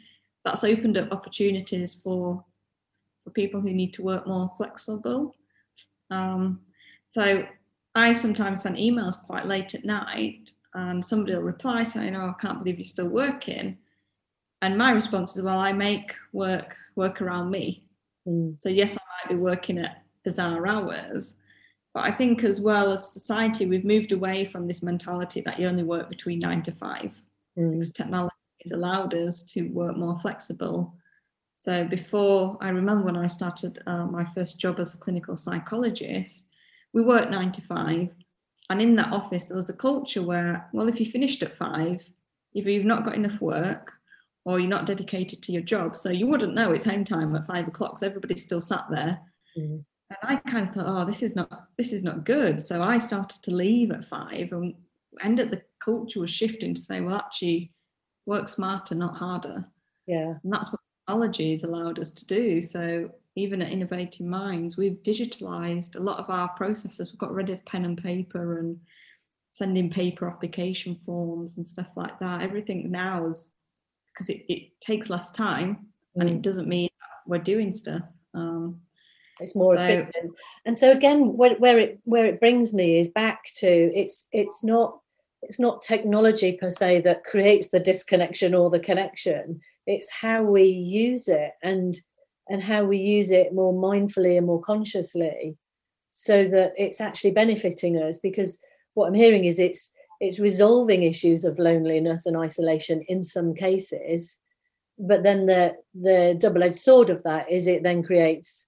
that's 0.45 0.63
opened 0.63 0.97
up 0.97 1.12
opportunities 1.12 1.95
for 1.95 2.43
for 3.23 3.32
people 3.32 3.60
who 3.60 3.73
need 3.73 3.93
to 3.93 4.03
work 4.03 4.25
more 4.25 4.49
flexible. 4.56 5.36
Um, 6.10 6.62
so 7.10 7.45
I 7.97 8.13
sometimes 8.13 8.62
send 8.62 8.77
emails 8.77 9.25
quite 9.25 9.47
late 9.47 9.73
at 9.73 9.83
night 9.83 10.51
and 10.75 11.03
somebody 11.03 11.33
will 11.33 11.41
reply 11.41 11.83
saying, 11.83 12.15
Oh, 12.15 12.29
I 12.29 12.41
can't 12.41 12.60
believe 12.60 12.77
you're 12.77 12.86
still 12.86 13.10
working. 13.10 13.77
And 14.62 14.77
my 14.77 14.91
response 14.91 15.36
is, 15.36 15.43
Well, 15.43 15.57
I 15.57 15.73
make 15.73 16.13
work 16.31 16.75
work 16.95 17.21
around 17.21 17.49
me. 17.49 17.83
Mm. 18.27 18.62
So 18.62 18.69
yes, 18.69 18.95
I 18.95 19.01
might 19.01 19.36
be 19.36 19.41
working 19.41 19.79
at 19.79 20.03
bizarre 20.23 20.67
hours. 20.67 21.38
But 21.93 22.03
I 22.03 22.12
think 22.12 22.43
as 22.43 22.62
well 22.62 22.91
as 22.91 23.12
society, 23.12 23.65
we've 23.65 23.83
moved 23.83 24.12
away 24.12 24.45
from 24.45 24.67
this 24.67 24.83
mentality 24.83 25.41
that 25.41 25.60
you 25.60 25.67
only 25.67 25.83
work 25.83 26.10
between 26.10 26.38
nine 26.39 26.62
to 26.63 26.71
five. 26.71 27.15
Mm. 27.57 27.71
Because 27.71 27.91
technology 27.91 28.36
has 28.63 28.73
allowed 28.73 29.15
us 29.15 29.43
to 29.53 29.69
work 29.69 29.97
more 29.97 30.19
flexible. 30.19 30.93
So 31.55 31.83
before 31.83 32.57
I 32.62 32.69
remember 32.69 33.05
when 33.05 33.17
I 33.17 33.25
started 33.25 33.81
uh, 33.88 34.05
my 34.05 34.23
first 34.23 34.60
job 34.60 34.79
as 34.79 34.93
a 34.93 34.97
clinical 34.99 35.36
psychologist, 35.36 36.46
we 36.93 37.04
worked 37.04 37.32
nine 37.32 37.52
to 37.54 37.62
five. 37.62 38.10
And 38.69 38.82
in 38.82 38.95
that 38.97 39.13
office, 39.13 39.47
there 39.47 39.58
was 39.58 39.69
a 39.69 39.73
culture 39.73 40.21
where, 40.21 40.69
well, 40.73 40.89
if 40.89 41.00
you 41.00 41.06
finished 41.06 41.41
at 41.43 41.56
five, 41.56 42.04
either 42.54 42.69
you've 42.69 42.86
not 42.86 43.06
got 43.06 43.15
enough 43.15 43.39
work 43.39 43.93
or 44.45 44.60
you're 44.60 44.69
not 44.69 44.86
dedicated 44.86 45.41
to 45.43 45.52
your 45.52 45.62
job. 45.62 45.95
So 45.95 46.10
you 46.10 46.28
wouldn't 46.28 46.56
know 46.56 46.71
it's 46.71 46.86
home 46.86 47.04
time 47.04 47.36
at 47.36 47.45
five 47.47 47.67
o'clock. 47.67 47.97
So 47.97 48.08
everybody's 48.08 48.43
still 48.43 48.62
sat 48.62 48.86
there. 48.89 49.19
Mm. 49.58 49.84
And 50.10 50.17
I 50.23 50.36
kind 50.50 50.67
of 50.67 50.73
thought, 50.73 50.86
oh, 50.88 51.06
this 51.06 51.21
is 51.21 51.36
not 51.36 51.67
this 51.78 51.91
is 51.91 52.04
not 52.04 52.23
good. 52.23 52.62
So 52.62 52.82
I 52.82 52.97
started 52.97 53.43
to 53.43 53.54
leave 53.54 53.91
at 53.91 54.06
five 54.06 54.54
and 54.54 54.73
ended 55.21 55.52
the 55.52 55.62
culture 55.84 56.21
was 56.21 56.32
shifting 56.32 56.73
to 56.73 56.82
say, 56.82 57.02
well, 57.02 57.15
actually, 57.15 57.71
work 58.26 58.47
smarter, 58.47 58.95
not 58.95 59.17
harder. 59.17 59.65
Yeah. 60.06 60.36
And 60.43 60.54
that's 60.54 60.71
what 60.71 60.80
technology 61.06 61.52
has 61.52 61.63
allowed 61.63 62.00
us 62.00 62.12
to 62.12 62.26
do. 62.26 62.62
So 62.62 63.12
even 63.38 63.62
at 63.62 63.71
Innovating 63.71 64.28
Minds, 64.28 64.78
we've 64.78 65.04
digitalized 65.04 65.95
a 65.95 66.00
lot 66.00 66.17
of 66.17 66.30
our 66.30 66.50
processes. 66.50 67.12
We've 67.12 67.19
got 67.19 67.34
rid 67.34 67.50
of 67.50 67.63
pen 67.65 67.86
and 67.86 68.02
paper 68.02 68.58
and 68.60 68.80
sending 69.52 69.89
paper 69.89 70.28
application 70.28 70.95
forms 70.95 71.58
and 71.58 71.65
stuff 71.65 71.88
like 71.95 72.19
that. 72.19 72.41
Everything 72.41 72.91
now 72.91 73.28
is 73.28 73.54
because 74.13 74.30
it, 74.30 74.43
it 74.50 74.80
takes 74.82 75.10
less 75.10 75.32
time 75.32 75.88
mm. 76.17 76.21
and 76.21 76.30
it 76.30 76.38
mm. 76.38 76.41
doesn't 76.41 76.67
mean 76.67 76.89
we're 77.28 77.38
doing 77.38 77.71
stuff. 77.71 78.02
Um, 78.34 78.82
it's 79.39 79.56
more 79.56 79.78
so, 79.78 79.84
efficient. 79.84 80.34
And 80.65 80.76
so 80.76 80.91
again, 80.91 81.38
where, 81.38 81.56
where 81.56 81.78
it 81.78 82.00
where 82.06 82.26
it 82.26 82.39
brings 82.39 82.73
me 82.73 83.00
is 83.00 83.10
back 83.10 83.43
to 83.58 83.67
it's 83.67 84.28
it's 84.32 84.63
not 84.63 85.00
it's 85.43 85.60
not 85.60 85.82
technology 85.82 86.54
per 86.54 86.71
se 86.71 87.02
that 87.02 87.23
creates 87.23 87.69
the 87.69 87.80
disconnection 87.80 88.56
or 88.56 88.71
the 88.71 88.80
connection. 88.80 89.62
It's 89.86 90.12
how 90.12 90.41
we 90.41 90.63
use 90.63 91.28
it 91.28 91.52
and 91.62 92.00
and 92.49 92.63
how 92.63 92.83
we 92.83 92.97
use 92.97 93.31
it 93.31 93.53
more 93.53 93.73
mindfully 93.73 94.38
and 94.38 94.47
more 94.47 94.62
consciously 94.62 95.57
so 96.12 96.45
that 96.45 96.73
it's 96.77 97.01
actually 97.01 97.31
benefiting 97.31 98.01
us 98.01 98.19
because 98.19 98.60
what 98.93 99.07
i'm 99.07 99.13
hearing 99.13 99.45
is 99.45 99.60
it's 99.60 99.93
it's 100.19 100.39
resolving 100.39 101.03
issues 101.03 101.43
of 101.43 101.60
loneliness 101.60 102.25
and 102.25 102.38
isolation 102.38 103.03
in 103.07 103.21
some 103.23 103.53
cases 103.53 104.39
but 104.97 105.23
then 105.23 105.45
the 105.45 105.75
the 105.93 106.36
double-edged 106.39 106.75
sword 106.75 107.10
of 107.10 107.21
that 107.23 107.51
is 107.51 107.67
it 107.67 107.83
then 107.83 108.01
creates 108.01 108.67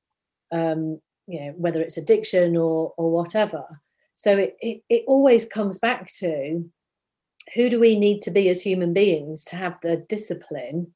um 0.52 1.00
you 1.30 1.40
know 1.40 1.54
whether 1.58 1.80
it's 1.80 1.98
addiction 1.98 2.58
or 2.58 2.94
or 2.98 3.12
whatever. 3.12 3.64
So 4.16 4.38
it, 4.38 4.58
it 4.60 4.82
it 4.90 5.04
always 5.08 5.46
comes 5.46 5.78
back 5.78 6.12
to 6.18 6.70
who 7.56 7.70
do 7.70 7.80
we 7.80 7.98
need 7.98 8.24
to 8.24 8.32
be 8.32 8.50
as 8.50 8.62
human 8.62 8.94
beings 8.94 9.46
to 9.46 9.56
have 9.56 9.80
the 9.82 9.98
discipline 9.98 10.94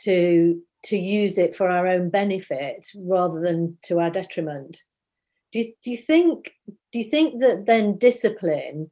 to 0.00 0.60
to 0.84 0.96
use 0.96 1.38
it 1.38 1.54
for 1.54 1.68
our 1.68 1.86
own 1.86 2.10
benefit 2.10 2.90
rather 2.96 3.40
than 3.40 3.78
to 3.84 4.00
our 4.00 4.10
detriment. 4.10 4.82
Do 5.52 5.60
you, 5.60 5.72
do 5.82 5.90
you 5.90 5.96
think 5.96 6.52
do 6.92 6.98
you 6.98 7.04
think 7.04 7.40
that 7.40 7.66
then 7.66 7.98
discipline 7.98 8.90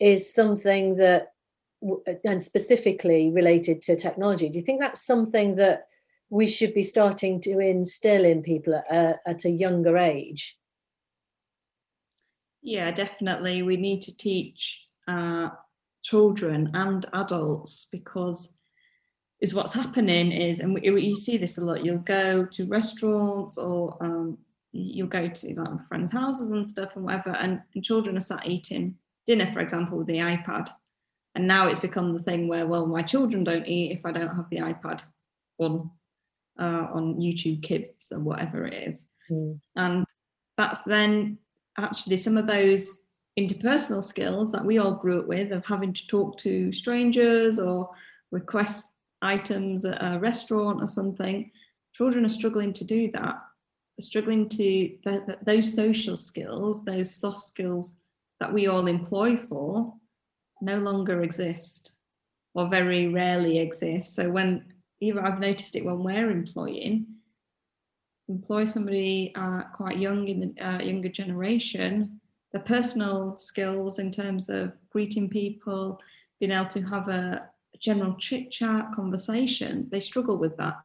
is 0.00 0.32
something 0.32 0.96
that 0.96 1.32
and 2.24 2.42
specifically 2.42 3.30
related 3.30 3.80
to 3.80 3.96
technology 3.96 4.48
do 4.48 4.58
you 4.58 4.64
think 4.64 4.80
that's 4.80 5.00
something 5.00 5.54
that 5.54 5.86
we 6.28 6.46
should 6.46 6.74
be 6.74 6.82
starting 6.82 7.40
to 7.40 7.58
instill 7.58 8.24
in 8.24 8.42
people 8.42 8.74
at 8.74 8.84
a, 8.90 9.20
at 9.26 9.44
a 9.46 9.50
younger 9.50 9.96
age 9.96 10.58
yeah 12.60 12.90
definitely 12.90 13.62
we 13.62 13.78
need 13.78 14.02
to 14.02 14.14
teach 14.14 14.84
uh, 15.08 15.48
children 16.02 16.70
and 16.74 17.06
adults 17.14 17.86
because 17.90 18.52
is 19.40 19.54
what's 19.54 19.74
happening 19.74 20.32
is 20.32 20.60
and 20.60 20.74
we, 20.74 21.00
you 21.00 21.14
see 21.14 21.36
this 21.36 21.58
a 21.58 21.64
lot 21.64 21.84
you'll 21.84 21.98
go 21.98 22.44
to 22.44 22.66
restaurants 22.66 23.56
or 23.56 23.96
um, 24.00 24.38
you'll 24.72 25.08
go 25.08 25.28
to 25.28 25.54
like 25.54 25.88
friends 25.88 26.12
houses 26.12 26.50
and 26.50 26.66
stuff 26.66 26.90
and 26.94 27.04
whatever 27.04 27.30
and, 27.36 27.60
and 27.74 27.84
children 27.84 28.16
are 28.16 28.20
sat 28.20 28.46
eating 28.46 28.94
dinner 29.26 29.50
for 29.52 29.60
example 29.60 29.98
with 29.98 30.06
the 30.06 30.18
ipad 30.18 30.68
and 31.34 31.46
now 31.46 31.68
it's 31.68 31.80
become 31.80 32.12
the 32.12 32.22
thing 32.22 32.48
where 32.48 32.66
well 32.66 32.86
my 32.86 33.02
children 33.02 33.44
don't 33.44 33.66
eat 33.66 33.92
if 33.92 34.04
i 34.04 34.12
don't 34.12 34.34
have 34.34 34.48
the 34.50 34.58
ipad 34.58 35.02
on 35.58 35.90
uh, 36.58 36.86
on 36.92 37.16
youtube 37.16 37.62
kids 37.62 38.12
or 38.12 38.20
whatever 38.20 38.66
it 38.66 38.88
is 38.88 39.06
mm. 39.30 39.58
and 39.76 40.04
that's 40.56 40.82
then 40.82 41.38
actually 41.78 42.16
some 42.16 42.36
of 42.36 42.46
those 42.46 43.02
interpersonal 43.38 44.02
skills 44.02 44.52
that 44.52 44.64
we 44.64 44.78
all 44.78 44.92
grew 44.92 45.20
up 45.20 45.26
with 45.26 45.52
of 45.52 45.64
having 45.64 45.92
to 45.92 46.06
talk 46.06 46.36
to 46.36 46.72
strangers 46.72 47.58
or 47.58 47.88
request 48.30 48.94
items 49.22 49.84
at 49.84 49.98
a 50.00 50.18
restaurant 50.18 50.82
or 50.82 50.86
something 50.86 51.50
children 51.92 52.24
are 52.24 52.30
struggling 52.30 52.72
to 52.72 52.84
do 52.84 53.10
that 53.12 53.36
They're 53.96 54.06
struggling 54.06 54.48
to 54.50 54.96
those 55.44 55.74
social 55.74 56.16
skills 56.16 56.84
those 56.84 57.14
soft 57.14 57.42
skills 57.42 57.96
that 58.40 58.52
we 58.52 58.66
all 58.66 58.86
employ 58.86 59.36
for 59.36 59.94
no 60.60 60.78
longer 60.78 61.22
exist 61.22 61.92
or 62.54 62.68
very 62.68 63.08
rarely 63.08 63.58
exist. 63.58 64.14
So 64.14 64.30
when 64.30 64.64
even 65.00 65.24
I've 65.24 65.40
noticed 65.40 65.76
it 65.76 65.84
when 65.84 66.02
we're 66.02 66.30
employing, 66.30 67.06
employ 68.28 68.64
somebody 68.64 69.32
uh, 69.34 69.62
quite 69.72 69.98
young 69.98 70.28
in 70.28 70.54
the 70.54 70.66
uh, 70.66 70.82
younger 70.82 71.08
generation, 71.08 72.20
the 72.52 72.60
personal 72.60 73.36
skills 73.36 73.98
in 73.98 74.10
terms 74.10 74.48
of 74.48 74.72
greeting 74.90 75.30
people, 75.30 76.00
being 76.38 76.52
able 76.52 76.66
to 76.66 76.82
have 76.82 77.08
a 77.08 77.48
general 77.80 78.14
chit 78.18 78.50
chat 78.50 78.92
conversation, 78.94 79.88
they 79.90 80.00
struggle 80.00 80.38
with 80.38 80.56
that. 80.58 80.76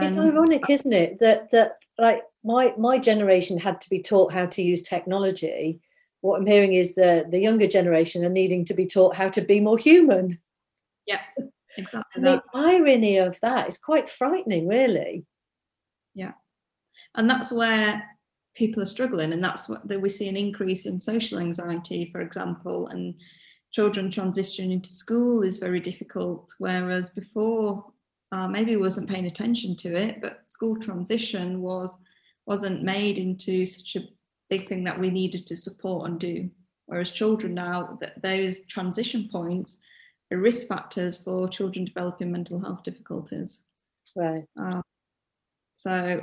It's 0.00 0.16
um, 0.16 0.26
ironic, 0.26 0.68
isn't 0.68 0.92
it, 0.92 1.18
that 1.20 1.50
that 1.52 1.78
like 1.98 2.22
my 2.42 2.74
my 2.76 2.98
generation 2.98 3.58
had 3.58 3.80
to 3.80 3.90
be 3.90 4.02
taught 4.02 4.32
how 4.32 4.46
to 4.46 4.62
use 4.62 4.82
technology, 4.82 5.80
what 6.24 6.40
I'm 6.40 6.46
hearing 6.46 6.72
is 6.72 6.94
the 6.94 7.26
the 7.28 7.38
younger 7.38 7.66
generation 7.66 8.24
are 8.24 8.30
needing 8.30 8.64
to 8.64 8.74
be 8.74 8.86
taught 8.86 9.14
how 9.14 9.28
to 9.28 9.42
be 9.42 9.60
more 9.60 9.76
human. 9.76 10.38
Yeah, 11.06 11.20
exactly. 11.76 12.22
the 12.22 12.42
irony 12.54 13.18
of 13.18 13.38
that 13.40 13.68
is 13.68 13.76
quite 13.76 14.08
frightening, 14.08 14.66
really. 14.66 15.26
Yeah, 16.14 16.32
and 17.14 17.28
that's 17.28 17.52
where 17.52 18.02
people 18.54 18.82
are 18.82 18.86
struggling, 18.86 19.34
and 19.34 19.44
that's 19.44 19.68
what 19.68 19.86
we 19.86 20.08
see 20.08 20.28
an 20.28 20.36
increase 20.36 20.86
in 20.86 20.98
social 20.98 21.38
anxiety, 21.38 22.08
for 22.10 22.22
example, 22.22 22.88
and 22.88 23.14
children 23.74 24.08
transitioning 24.08 24.72
into 24.72 24.88
school 24.88 25.42
is 25.42 25.58
very 25.58 25.80
difficult. 25.80 26.54
Whereas 26.58 27.10
before, 27.10 27.84
uh, 28.30 28.46
maybe 28.46 28.76
wasn't 28.76 29.10
paying 29.10 29.26
attention 29.26 29.76
to 29.76 29.96
it, 29.96 30.20
but 30.22 30.48
school 30.48 30.76
transition 30.78 31.60
was 31.60 31.98
wasn't 32.46 32.82
made 32.82 33.18
into 33.18 33.64
such 33.64 33.96
a 33.96 34.06
big 34.50 34.68
thing 34.68 34.84
that 34.84 35.00
we 35.00 35.10
needed 35.10 35.46
to 35.46 35.56
support 35.56 36.08
and 36.08 36.20
do. 36.20 36.50
Whereas 36.86 37.10
children 37.10 37.54
now, 37.54 37.98
that 38.00 38.22
those 38.22 38.66
transition 38.66 39.28
points 39.32 39.80
are 40.30 40.36
risk 40.36 40.68
factors 40.68 41.22
for 41.24 41.48
children 41.48 41.86
developing 41.86 42.30
mental 42.30 42.60
health 42.60 42.82
difficulties. 42.82 43.62
Right. 44.14 44.44
Uh, 44.60 44.82
so 45.74 46.22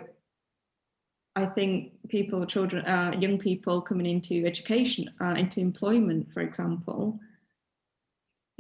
I 1.36 1.46
think 1.48 1.94
people, 2.08 2.46
children, 2.46 2.86
uh, 2.86 3.18
young 3.20 3.40
people 3.40 3.82
coming 3.82 4.06
into 4.06 4.46
education, 4.46 5.10
uh, 5.20 5.36
into 5.38 5.60
employment, 5.60 6.32
for 6.32 6.42
example, 6.42 7.20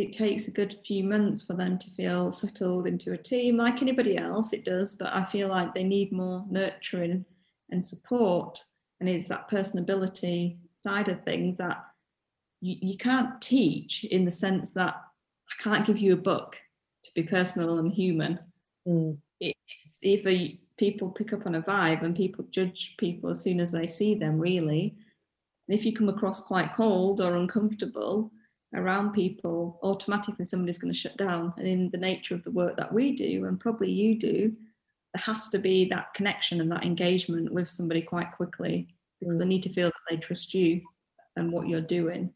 it 0.01 0.13
takes 0.13 0.47
a 0.47 0.51
good 0.51 0.75
few 0.85 1.03
months 1.03 1.43
for 1.43 1.53
them 1.53 1.77
to 1.77 1.89
feel 1.91 2.31
settled 2.31 2.87
into 2.87 3.13
a 3.13 3.17
team. 3.17 3.57
Like 3.57 3.81
anybody 3.81 4.17
else, 4.17 4.51
it 4.51 4.65
does, 4.65 4.95
but 4.95 5.13
I 5.13 5.23
feel 5.25 5.47
like 5.47 5.73
they 5.73 5.83
need 5.83 6.11
more 6.11 6.45
nurturing 6.49 7.25
and 7.69 7.85
support 7.85 8.61
and 9.01 9.09
it's 9.09 9.27
that 9.27 9.49
personability 9.49 10.57
side 10.77 11.09
of 11.09 11.23
things 11.23 11.57
that 11.57 11.83
you, 12.61 12.77
you 12.79 12.97
can't 12.97 13.41
teach 13.41 14.03
in 14.05 14.25
the 14.25 14.31
sense 14.31 14.73
that 14.73 14.95
I 14.95 15.63
can't 15.63 15.87
give 15.87 15.97
you 15.97 16.13
a 16.13 16.17
book 16.17 16.55
to 17.03 17.11
be 17.15 17.23
personal 17.23 17.79
and 17.79 17.91
human. 17.91 18.39
Mm. 18.87 19.17
It's 19.39 19.97
either 20.03 20.55
people 20.77 21.09
pick 21.09 21.33
up 21.33 21.47
on 21.47 21.55
a 21.55 21.63
vibe 21.63 22.03
and 22.03 22.15
people 22.15 22.45
judge 22.51 22.93
people 22.99 23.31
as 23.31 23.41
soon 23.41 23.59
as 23.59 23.71
they 23.71 23.87
see 23.87 24.13
them, 24.13 24.37
really. 24.37 24.95
And 25.67 25.77
if 25.77 25.83
you 25.83 25.93
come 25.93 26.09
across 26.09 26.43
quite 26.43 26.75
cold 26.75 27.21
or 27.21 27.35
uncomfortable 27.35 28.31
around 28.73 29.13
people, 29.13 29.79
automatically 29.83 30.45
somebody's 30.45 30.77
going 30.77 30.93
to 30.93 30.99
shut 30.99 31.17
down. 31.17 31.53
And 31.57 31.67
in 31.67 31.89
the 31.89 31.97
nature 31.97 32.35
of 32.35 32.43
the 32.43 32.51
work 32.51 32.77
that 32.77 32.93
we 32.93 33.13
do, 33.13 33.45
and 33.45 33.59
probably 33.59 33.91
you 33.91 34.17
do, 34.17 34.53
there 35.13 35.23
has 35.23 35.49
to 35.49 35.59
be 35.59 35.85
that 35.85 36.13
connection 36.13 36.61
and 36.61 36.71
that 36.71 36.85
engagement 36.85 37.51
with 37.51 37.67
somebody 37.67 38.01
quite 38.01 38.31
quickly 38.31 38.87
because 39.19 39.35
mm. 39.35 39.39
they 39.39 39.45
need 39.45 39.63
to 39.63 39.73
feel 39.73 39.89
that 39.89 39.93
they 40.09 40.17
trust 40.17 40.53
you 40.53 40.81
and 41.35 41.51
what 41.51 41.67
you're 41.67 41.81
doing. 41.81 42.33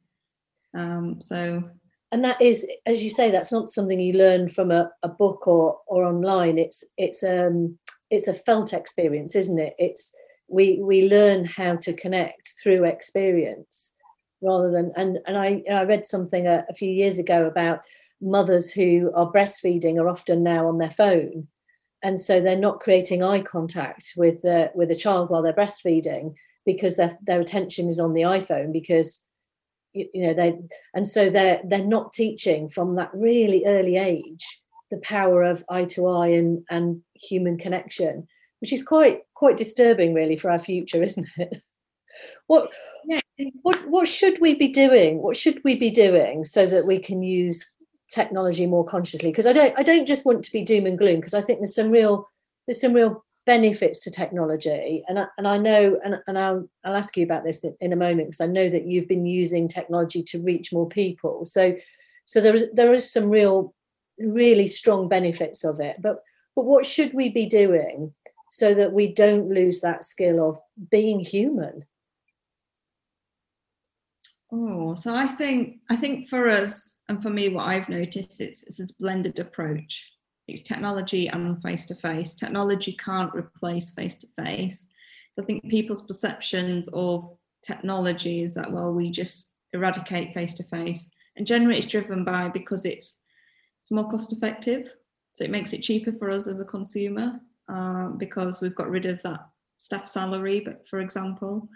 Um, 0.74 1.21
so, 1.21 1.63
and 2.12 2.24
that 2.24 2.41
is, 2.41 2.67
as 2.86 3.04
you 3.04 3.10
say, 3.10 3.32
that's 3.32 3.52
not 3.52 3.69
something 3.69 4.00
you 4.00 4.13
learn 4.13 4.50
from 4.50 4.71
a, 4.71 4.91
a 5.04 5.10
book 5.10 5.48
or 5.48 5.80
or 5.88 6.04
online. 6.04 6.58
It's 6.58 6.84
it's 6.98 7.24
um 7.24 7.78
it's 8.12 8.28
a 8.28 8.34
felt 8.34 8.74
experience, 8.74 9.36
isn't 9.36 9.60
it? 9.60 9.74
It's 9.80 10.13
we 10.48 10.80
we 10.82 11.10
learn 11.10 11.45
how 11.45 11.78
to 11.78 11.93
connect 11.93 12.54
through 12.62 12.86
experience 12.86 13.91
rather 14.45 14.71
than 14.71 14.91
and 14.95 15.19
and 15.25 15.38
I 15.38 15.63
I 15.71 15.84
read 15.84 16.05
something 16.05 16.47
a, 16.47 16.65
a 16.69 16.73
few 16.73 16.89
years 16.91 17.19
ago 17.19 17.45
about 17.45 17.81
mothers 18.21 18.71
who 18.71 19.12
are 19.15 19.31
breastfeeding 19.31 19.99
are 19.99 20.10
often 20.10 20.43
now 20.43 20.67
on 20.67 20.77
their 20.77 20.89
phone 20.89 21.47
and 22.05 22.19
so 22.19 22.39
they're 22.39 22.55
not 22.55 22.79
creating 22.79 23.23
eye 23.23 23.41
contact 23.41 24.13
with 24.15 24.41
the 24.43 24.71
with 24.75 24.91
a 24.91 24.95
child 24.95 25.29
while 25.29 25.41
they're 25.41 25.53
breastfeeding 25.53 26.34
because 26.65 26.97
their 26.97 27.17
their 27.23 27.39
attention 27.39 27.88
is 27.88 27.99
on 27.99 28.13
the 28.13 28.21
iphone 28.21 28.71
because 28.71 29.23
you, 29.93 30.08
you 30.13 30.27
know 30.27 30.34
they 30.34 30.55
and 30.93 31.08
so 31.08 31.29
they're 31.29 31.62
they're 31.65 31.84
not 31.84 32.13
teaching 32.13 32.69
from 32.69 32.95
that 32.95 33.10
really 33.13 33.65
early 33.65 33.97
age 33.97 34.62
the 34.91 34.97
power 34.97 35.43
of 35.43 35.65
eye 35.69 35.86
to 35.86 36.08
eye 36.08 36.27
and 36.27 36.63
and 36.69 37.01
human 37.15 37.58
connection 37.58 38.27
which 38.60 38.71
is 38.71 38.84
quite 38.84 39.21
quite 39.34 39.58
disturbing 39.58 40.13
really 40.13 40.36
for 40.36 40.51
our 40.51 40.60
future 40.60 41.01
isn't 41.01 41.27
it 41.38 41.62
what 42.47 42.69
yeah. 43.05 43.19
What 43.63 43.88
what 43.88 44.08
should 44.08 44.39
we 44.39 44.56
be 44.56 44.67
doing? 44.67 45.21
What 45.21 45.38
should 45.38 45.62
we 45.63 45.76
be 45.76 45.89
doing 45.89 46.45
so 46.45 46.65
that 46.65 46.86
we 46.86 47.00
can 47.00 47.21
use 47.21 47.65
technology 48.10 48.65
more 48.65 48.86
consciously? 48.86 49.32
Because 49.32 49.45
I 49.45 49.54
don't 49.54 49.74
I 49.78 49.84
don't 49.84 50.06
just 50.06 50.26
want 50.26 50.43
to 50.45 50.52
be 50.52 50.63
doom 50.63 50.86
and 50.86 50.98
gloom 50.98 51.17
because 51.17 51.34
I 51.34 51.41
think 51.41 51.60
there's 51.60 51.76
some 51.76 51.91
real 51.91 52.30
there's 52.65 52.82
some 52.82 52.93
real 52.93 53.26
benefits 53.45 54.04
to 54.04 54.12
technology. 54.12 55.04
And 55.08 55.19
I, 55.19 55.28
and 55.38 55.48
I 55.48 55.58
know 55.58 56.00
and, 56.04 56.19
and 56.28 56.38
I'll, 56.38 56.67
I'll 56.84 56.95
ask 56.95 57.15
you 57.15 57.24
about 57.24 57.43
this 57.43 57.63
in 57.80 57.93
a 57.93 57.98
moment 57.98 58.30
because 58.30 58.41
I 58.41 58.48
know 58.48 58.69
that 58.69 58.88
you've 58.88 59.08
been 59.08 59.26
using 59.26 59.67
technology 59.67 60.24
to 60.24 60.41
reach 60.41 60.74
more 60.74 60.88
people. 60.88 61.45
So 61.45 61.76
so 62.26 62.41
there 62.41 62.56
is 62.56 62.67
there 62.74 62.93
is 62.93 63.12
some 63.12 63.30
real 63.30 63.74
really 64.17 64.67
strong 64.67 65.10
benefits 65.10 65.63
of 65.63 65.80
it. 65.80 65.98
But 66.02 66.24
but 66.56 66.65
what 66.65 66.86
should 66.86 67.13
we 67.13 67.30
be 67.30 67.48
doing 67.48 68.13
so 68.50 68.74
that 68.74 68.93
we 68.93 69.13
don't 69.13 69.50
lose 69.50 69.82
that 69.82 70.06
skill 70.06 70.48
of 70.48 70.58
being 70.89 71.19
human 71.19 71.84
Oh, 74.58 74.94
so 74.94 75.13
I 75.13 75.28
think 75.28 75.80
I 75.89 75.98
think 75.98 76.30
for 76.30 76.50
us 76.50 77.00
and 77.10 77.22
for 77.22 77.30
me, 77.30 77.50
what 77.50 77.68
I've 77.68 77.89
noticed 77.89 78.39
it's 78.39 78.63
it's 78.63 78.80
a 78.80 78.88
blended 79.00 79.38
approach. 79.39 80.02
It's 80.48 80.62
technology 80.62 81.28
and 81.28 81.62
face 81.62 81.86
to 81.88 81.96
face. 81.96 82.36
Technology 82.36 82.94
can't 82.94 83.36
replace 83.36 83.89
face 83.89 84.18
to 84.20 84.28
face. 84.41 84.88
I 85.38 85.44
think 85.44 85.70
people's 85.70 86.06
perceptions 86.06 86.88
of 86.94 87.38
technology 87.63 88.44
is 88.44 88.54
that 88.54 88.72
well, 88.72 88.94
we 88.94 89.12
just 89.12 89.56
eradicate 89.74 90.34
face 90.34 90.54
to 90.56 90.63
face, 90.63 91.10
and 91.36 91.46
generally 91.46 91.78
it's 91.78 91.88
driven 91.88 92.24
by 92.24 92.48
because 92.48 92.86
it's 92.86 93.24
it's 93.82 93.91
more 93.91 94.10
cost 94.10 94.32
effective, 94.32 94.94
so 95.34 95.44
it 95.44 95.52
makes 95.52 95.74
it 95.74 95.82
cheaper 95.82 96.13
for 96.13 96.30
us 96.30 96.48
as 96.48 96.62
a 96.62 96.65
consumer 96.65 97.41
uh, 97.68 98.08
because 98.08 98.62
we've 98.62 98.76
got 98.76 98.89
rid 98.89 99.06
of 99.06 99.22
that 99.24 99.50
staff 99.80 100.08
salary, 100.08 100.62
but 100.62 100.88
for 100.88 101.02
example. 101.02 101.68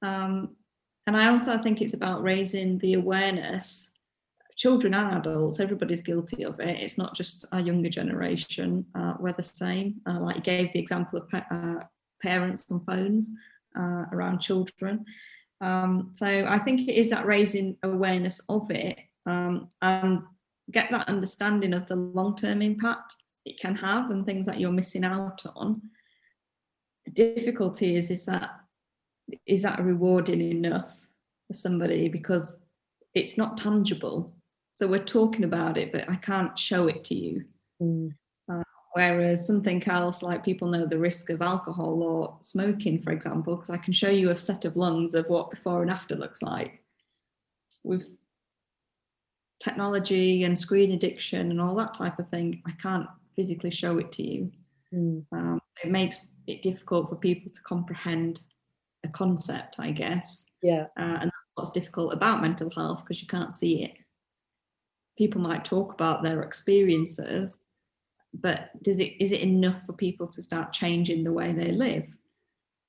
Um, 0.00 0.56
and 1.06 1.16
I 1.16 1.28
also 1.28 1.58
think 1.58 1.80
it's 1.80 1.94
about 1.94 2.22
raising 2.22 2.78
the 2.78 2.94
awareness 2.94 3.94
children 4.56 4.94
and 4.94 5.16
adults, 5.16 5.60
everybody's 5.60 6.02
guilty 6.02 6.44
of 6.44 6.60
it. 6.60 6.80
It's 6.80 6.98
not 6.98 7.14
just 7.14 7.44
our 7.52 7.60
younger 7.60 7.88
generation. 7.88 8.86
Uh, 8.94 9.14
we're 9.18 9.32
the 9.32 9.42
same. 9.42 9.96
Uh, 10.06 10.20
like 10.20 10.36
you 10.36 10.42
gave 10.42 10.72
the 10.72 10.78
example 10.78 11.18
of 11.18 11.28
pa- 11.28 11.46
uh, 11.50 11.84
parents 12.22 12.64
on 12.70 12.80
phones 12.80 13.30
uh, 13.76 14.04
around 14.12 14.40
children. 14.40 15.04
Um, 15.60 16.10
so 16.12 16.26
I 16.26 16.58
think 16.58 16.88
it 16.88 16.94
is 16.94 17.10
that 17.10 17.26
raising 17.26 17.76
awareness 17.82 18.40
of 18.48 18.70
it 18.70 18.98
um, 19.26 19.68
and 19.82 20.22
get 20.70 20.90
that 20.90 21.08
understanding 21.08 21.74
of 21.74 21.86
the 21.86 21.96
long-term 21.96 22.62
impact 22.62 23.14
it 23.44 23.58
can 23.60 23.74
have 23.76 24.10
and 24.10 24.24
things 24.24 24.46
that 24.46 24.60
you're 24.60 24.72
missing 24.72 25.04
out 25.04 25.42
on. 25.54 25.82
The 27.06 27.10
difficulty 27.10 27.96
is 27.96 28.10
is 28.10 28.24
that 28.26 28.50
is 29.46 29.62
that 29.62 29.82
rewarding 29.82 30.40
enough 30.40 31.00
for 31.46 31.54
somebody 31.54 32.08
because 32.08 32.62
it's 33.14 33.38
not 33.38 33.56
tangible. 33.56 34.34
So 34.74 34.86
we're 34.86 35.04
talking 35.04 35.44
about 35.44 35.78
it, 35.78 35.92
but 35.92 36.08
I 36.10 36.16
can't 36.16 36.58
show 36.58 36.88
it 36.88 37.04
to 37.04 37.14
you. 37.14 37.44
Mm. 37.80 38.12
Uh, 38.50 38.62
whereas 38.94 39.46
something 39.46 39.82
else, 39.88 40.22
like 40.22 40.44
people 40.44 40.68
know 40.68 40.86
the 40.86 40.98
risk 40.98 41.30
of 41.30 41.42
alcohol 41.42 42.02
or 42.02 42.36
smoking, 42.40 43.00
for 43.00 43.12
example, 43.12 43.54
because 43.54 43.70
I 43.70 43.76
can 43.76 43.92
show 43.92 44.10
you 44.10 44.30
a 44.30 44.36
set 44.36 44.64
of 44.64 44.76
lungs 44.76 45.14
of 45.14 45.26
what 45.28 45.50
before 45.50 45.82
and 45.82 45.90
after 45.90 46.16
looks 46.16 46.42
like. 46.42 46.82
With 47.84 48.04
technology 49.62 50.44
and 50.44 50.58
screen 50.58 50.92
addiction 50.92 51.50
and 51.50 51.60
all 51.60 51.74
that 51.76 51.94
type 51.94 52.18
of 52.18 52.28
thing, 52.28 52.62
I 52.66 52.72
can't 52.72 53.06
physically 53.36 53.70
show 53.70 53.98
it 53.98 54.10
to 54.12 54.22
you. 54.22 54.52
Mm. 54.92 55.24
Um, 55.32 55.60
it 55.82 55.90
makes 55.90 56.26
it 56.46 56.62
difficult 56.62 57.08
for 57.08 57.16
people 57.16 57.52
to 57.52 57.60
comprehend 57.62 58.40
a 59.04 59.08
concept, 59.08 59.76
I 59.78 59.90
guess. 59.90 60.46
Yeah. 60.62 60.86
Uh, 60.98 61.18
and 61.20 61.30
what's 61.54 61.70
difficult 61.70 62.12
about 62.12 62.42
mental 62.42 62.70
health 62.70 63.02
because 63.04 63.20
you 63.20 63.28
can't 63.28 63.54
see 63.54 63.84
it. 63.84 63.92
People 65.16 65.40
might 65.40 65.64
talk 65.64 65.92
about 65.92 66.22
their 66.22 66.42
experiences, 66.42 67.60
but 68.32 68.70
does 68.82 68.98
it 68.98 69.14
is 69.20 69.30
it 69.30 69.40
enough 69.40 69.84
for 69.84 69.92
people 69.92 70.26
to 70.26 70.42
start 70.42 70.72
changing 70.72 71.22
the 71.22 71.32
way 71.32 71.52
they 71.52 71.70
live? 71.70 72.04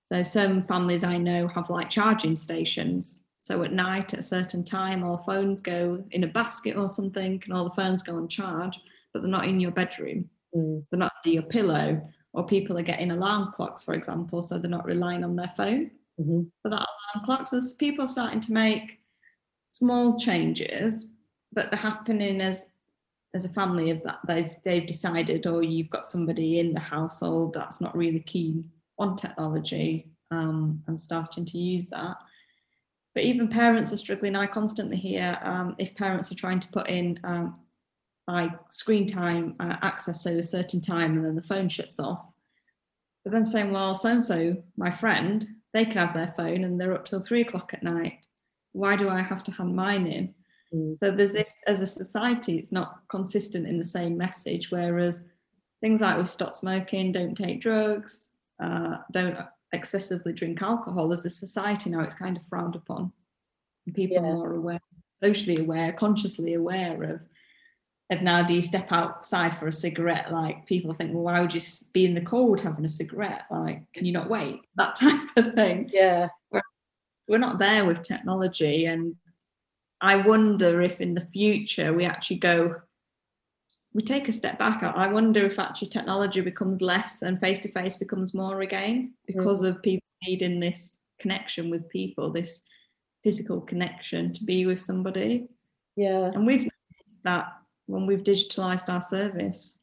So 0.06 0.24
some 0.24 0.64
families 0.64 1.04
I 1.04 1.18
know 1.18 1.48
have 1.50 1.70
like 1.70 1.90
charging 1.90 2.36
stations. 2.36 3.22
So 3.38 3.62
at 3.64 3.74
night 3.74 4.14
at 4.14 4.22
a 4.22 4.24
certain 4.24 4.64
time, 4.64 5.04
all 5.04 5.20
phones 5.20 5.62
go 5.62 6.04
in 6.12 6.24
a 6.24 6.28
basket 6.28 6.76
or 6.76 6.90
something, 6.90 7.42
and 7.44 7.54
all 7.54 7.66
the 7.66 7.76
phones 7.76 8.02
go 8.02 8.16
on 8.16 8.28
charge, 8.28 8.80
but 9.14 9.22
they're 9.22 9.30
not 9.30 9.46
in 9.46 9.60
your 9.60 9.72
bedroom. 9.72 10.30
Mm. 10.56 10.84
They're 10.90 11.00
not 11.00 11.14
under 11.24 11.34
your 11.34 11.44
pillow. 11.44 12.10
Or 12.34 12.46
people 12.46 12.78
are 12.78 12.84
getting 12.84 13.12
alarm 13.12 13.52
clocks, 13.54 13.84
for 13.84 13.94
example, 13.94 14.42
so 14.42 14.58
they're 14.58 14.70
not 14.70 14.86
relying 14.86 15.24
on 15.24 15.36
their 15.36 15.54
phone 15.56 15.92
mm-hmm. 16.20 16.42
for 16.62 16.70
that 16.70 16.88
alarm 17.14 17.26
clocks. 17.26 17.54
As 17.54 17.74
people 17.74 18.08
starting 18.08 18.42
to 18.42 18.54
make 18.54 19.00
small 19.70 20.20
changes, 20.20 21.10
but 21.54 21.72
they're 21.72 21.80
happening 21.80 22.42
as 22.42 22.70
as 23.34 23.44
a 23.44 23.50
family 23.50 23.90
of 23.90 24.02
that 24.04 24.20
they've 24.28 24.56
they've 24.64 24.88
decided, 24.88 25.46
or 25.46 25.64
you've 25.64 25.90
got 25.90 26.06
somebody 26.06 26.60
in 26.60 26.74
the 26.74 26.80
household 26.80 27.54
that's 27.54 27.82
not 27.82 27.96
really 27.96 28.22
keen 28.22 28.70
on 28.98 29.16
technology 29.16 30.10
um, 30.32 30.82
and 30.88 31.00
starting 31.00 31.46
to 31.46 31.58
use 31.58 31.90
that. 31.90 32.18
But 33.14 33.24
even 33.24 33.48
parents 33.48 33.94
are 33.94 33.98
struggling. 33.98 34.36
I 34.36 34.46
constantly 34.46 34.98
hear 34.98 35.38
um, 35.42 35.76
if 35.78 35.96
parents 35.96 36.32
are 36.32 36.36
trying 36.36 36.60
to 36.62 36.68
put 36.70 36.90
in 36.90 37.20
um, 37.24 37.60
like 38.28 38.52
screen 38.70 39.08
time 39.08 39.56
uh, 39.60 39.78
access 39.82 40.26
at 40.26 40.36
a 40.36 40.44
certain 40.44 40.82
time 40.82 41.16
and 41.16 41.26
then 41.26 41.36
the 41.36 41.42
phone 41.42 41.70
shuts 41.70 42.00
off. 42.00 42.34
But 43.24 43.32
then 43.32 43.46
saying, 43.46 43.72
well, 43.72 43.96
so 43.96 44.10
and 44.10 44.24
so, 44.24 44.58
my 44.78 44.92
friend, 44.92 45.46
they 45.76 45.84
can 45.84 45.98
have 45.98 46.14
their 46.14 46.34
phone 46.38 46.64
and 46.64 46.80
they're 46.80 46.94
up 46.94 47.04
till 47.04 47.20
three 47.20 47.42
o'clock 47.42 47.74
at 47.74 47.84
night. 47.84 48.26
Why 48.72 48.96
do 48.96 49.10
I 49.10 49.22
have 49.22 49.44
to 49.44 49.52
hand 49.52 49.76
mine 49.76 50.08
in? 50.08 50.34
Mm. 50.74 50.98
So 50.98 51.12
there's 51.12 51.34
this 51.34 51.52
as 51.68 51.82
a 51.82 51.88
society, 51.88 52.58
it's 52.58 52.72
not 52.72 53.02
consistent 53.10 53.68
in 53.68 53.78
the 53.78 53.84
same 53.84 54.18
message. 54.18 54.72
Whereas 54.72 55.26
things 55.82 56.00
like 56.00 56.18
we 56.18 56.26
stop 56.26 56.56
smoking, 56.56 57.12
don't 57.12 57.36
take 57.36 57.60
drugs, 57.60 58.38
uh, 58.64 59.00
don't 59.12 59.38
excessively 59.74 60.32
drink 60.32 60.62
alcohol, 60.62 61.12
as 61.12 61.26
a 61.26 61.30
society 61.30 61.90
now, 61.90 62.00
it's 62.00 62.16
kind 62.16 62.38
of 62.38 62.46
frowned 62.46 62.78
upon. 62.78 63.12
People 63.94 64.16
yeah. 64.16 64.22
are 64.22 64.34
more 64.34 64.54
aware, 64.54 64.80
socially 65.18 65.58
aware, 65.58 65.92
consciously 65.92 66.54
aware 66.54 67.04
of 67.04 67.20
of 68.10 68.22
now 68.22 68.44
do 68.44 68.54
you 68.54 68.62
step 68.62 68.92
outside 68.92 69.58
for 69.58 69.68
a 69.68 69.74
cigarette? 69.74 70.32
Like 70.32 70.66
people 70.66 70.94
think 70.94 71.14
well 71.14 71.24
why 71.24 71.42
would 71.42 71.54
you 71.54 71.62
be 71.94 72.06
in 72.06 72.16
the 72.16 72.22
cold 72.22 72.62
having 72.62 72.86
a 72.86 72.90
cigarette? 72.90 73.44
Like 73.50 73.84
can 73.94 74.06
you 74.06 74.12
not 74.12 74.30
wait? 74.30 74.62
That 74.76 74.96
type 74.96 75.30
of 75.38 75.54
thing. 75.54 75.90
Yeah. 75.94 76.30
We're, 76.52 76.62
we're 77.28 77.38
not 77.38 77.60
there 77.60 77.86
with 77.86 78.02
technology 78.02 78.86
and 78.86 79.16
i 80.02 80.18
wonder 80.18 80.82
if 80.82 81.00
in 81.00 81.16
the 81.16 81.22
future 81.22 81.94
we 81.94 82.04
actually 82.04 82.36
go 82.36 82.76
we 83.96 84.02
take 84.02 84.28
a 84.28 84.34
step 84.34 84.60
back. 84.60 84.84
I 84.84 85.08
wonder 85.08 85.46
if 85.46 85.58
actually 85.58 85.88
technology 85.88 86.42
becomes 86.42 86.82
less 86.82 87.22
and 87.22 87.40
face 87.40 87.60
to 87.60 87.70
face 87.70 87.96
becomes 87.96 88.34
more 88.34 88.60
again 88.60 89.14
because 89.26 89.64
mm. 89.64 89.70
of 89.70 89.82
people 89.82 90.06
needing 90.28 90.60
this 90.60 91.00
connection 91.18 91.70
with 91.70 91.88
people 91.88 92.30
this 92.30 92.62
physical 93.24 93.62
connection 93.62 94.34
to 94.34 94.44
be 94.44 94.66
with 94.66 94.82
somebody. 94.82 95.48
Yeah. 95.96 96.30
And 96.34 96.46
we've 96.46 96.68
that 97.24 97.54
when 97.88 98.06
we've 98.06 98.24
digitalized 98.24 98.90
our 98.90 99.02
service. 99.02 99.82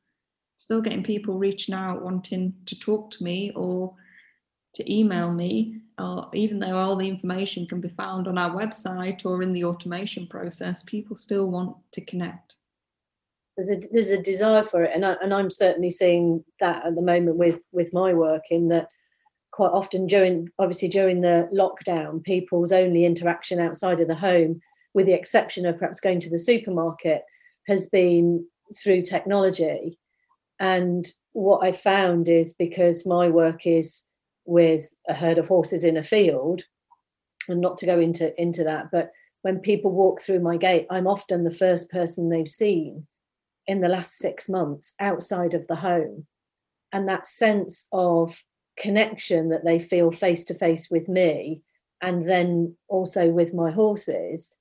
Still 0.59 0.81
getting 0.81 1.03
people 1.03 1.39
reaching 1.39 1.75
out 1.75 2.03
wanting 2.03 2.55
to 2.67 2.79
talk 2.79 3.11
to 3.13 3.25
me 3.25 3.53
or 3.55 3.95
to 4.75 4.93
email 4.93 5.33
me 5.33 5.81
or 5.99 6.31
even 6.35 6.59
though 6.59 6.77
all 6.77 6.97
the 6.97 7.09
information 7.09 7.67
can 7.67 7.81
be 7.81 7.89
found 7.89 8.27
on 8.27 8.39
our 8.39 8.51
website 8.51 9.27
or 9.27 9.43
in 9.43 9.53
the 9.53 9.65
automation 9.65 10.27
process 10.27 10.83
people 10.83 11.15
still 11.15 11.51
want 11.51 11.77
to 11.93 12.05
connect. 12.05 12.57
There's 13.57 13.71
a 13.71 13.81
there's 13.91 14.11
a 14.11 14.23
desire 14.23 14.65
for 14.65 14.85
it 14.85 14.93
and, 14.95 15.05
I, 15.05 15.17
and 15.23 15.35
i'm 15.35 15.51
certainly 15.51 15.91
seeing 15.91 16.43
that 16.61 16.87
at 16.87 16.95
the 16.95 17.03
moment 17.03 17.37
with 17.37 17.67
with 17.71 17.93
my 17.93 18.15
work 18.15 18.45
in 18.51 18.69
that 18.69 18.89
quite 19.51 19.73
often 19.73 20.07
during 20.07 20.49
obviously 20.59 20.89
during 20.89 21.21
the 21.21 21.51
lockdown 21.53 22.25
people's 22.25 22.73
only 22.73 23.05
interaction 23.05 23.61
outside 23.61 24.01
of 24.01 24.09
the 24.09 24.15
home 24.15 24.61
with 24.95 25.05
the 25.05 25.13
exception 25.13 25.67
of 25.67 25.79
perhaps 25.79 26.01
going 26.01 26.19
to 26.21 26.31
the 26.31 26.39
supermarket 26.39 27.25
has 27.67 27.89
been 27.89 28.47
through 28.83 29.03
technology. 29.03 29.99
And 30.59 31.07
what 31.33 31.65
I 31.65 31.73
found 31.73 32.29
is 32.29 32.53
because 32.53 33.07
my 33.07 33.29
work 33.29 33.67
is 33.67 34.03
with 34.45 34.95
a 35.09 35.15
herd 35.15 35.39
of 35.39 35.49
horses 35.49 35.85
in 35.85 35.97
a 35.97 36.03
field, 36.03 36.63
and 37.49 37.61
not 37.61 37.79
to 37.79 37.87
go 37.87 37.99
into, 37.99 38.41
into 38.41 38.65
that, 38.65 38.91
but 38.93 39.11
when 39.43 39.59
people 39.59 39.91
walk 39.91 40.21
through 40.21 40.41
my 40.41 40.57
gate, 40.57 40.87
I'm 40.91 41.07
often 41.07 41.45
the 41.45 41.51
first 41.51 41.91
person 41.91 42.29
they've 42.29 42.49
seen 42.49 43.07
in 43.67 43.81
the 43.81 43.89
last 43.89 44.17
six 44.17 44.49
months 44.49 44.95
outside 45.01 45.55
of 45.55 45.67
the 45.67 45.77
home. 45.77 46.27
And 46.93 47.09
that 47.09 47.27
sense 47.27 47.87
of 47.93 48.43
connection 48.79 49.49
that 49.51 49.65
they 49.65 49.79
feel 49.79 50.11
face 50.11 50.45
to 50.47 50.55
face 50.55 50.89
with 50.91 51.09
me 51.09 51.63
and 52.01 52.29
then 52.29 52.77
also 52.89 53.29
with 53.29 53.55
my 53.55 53.71
horses 53.71 54.57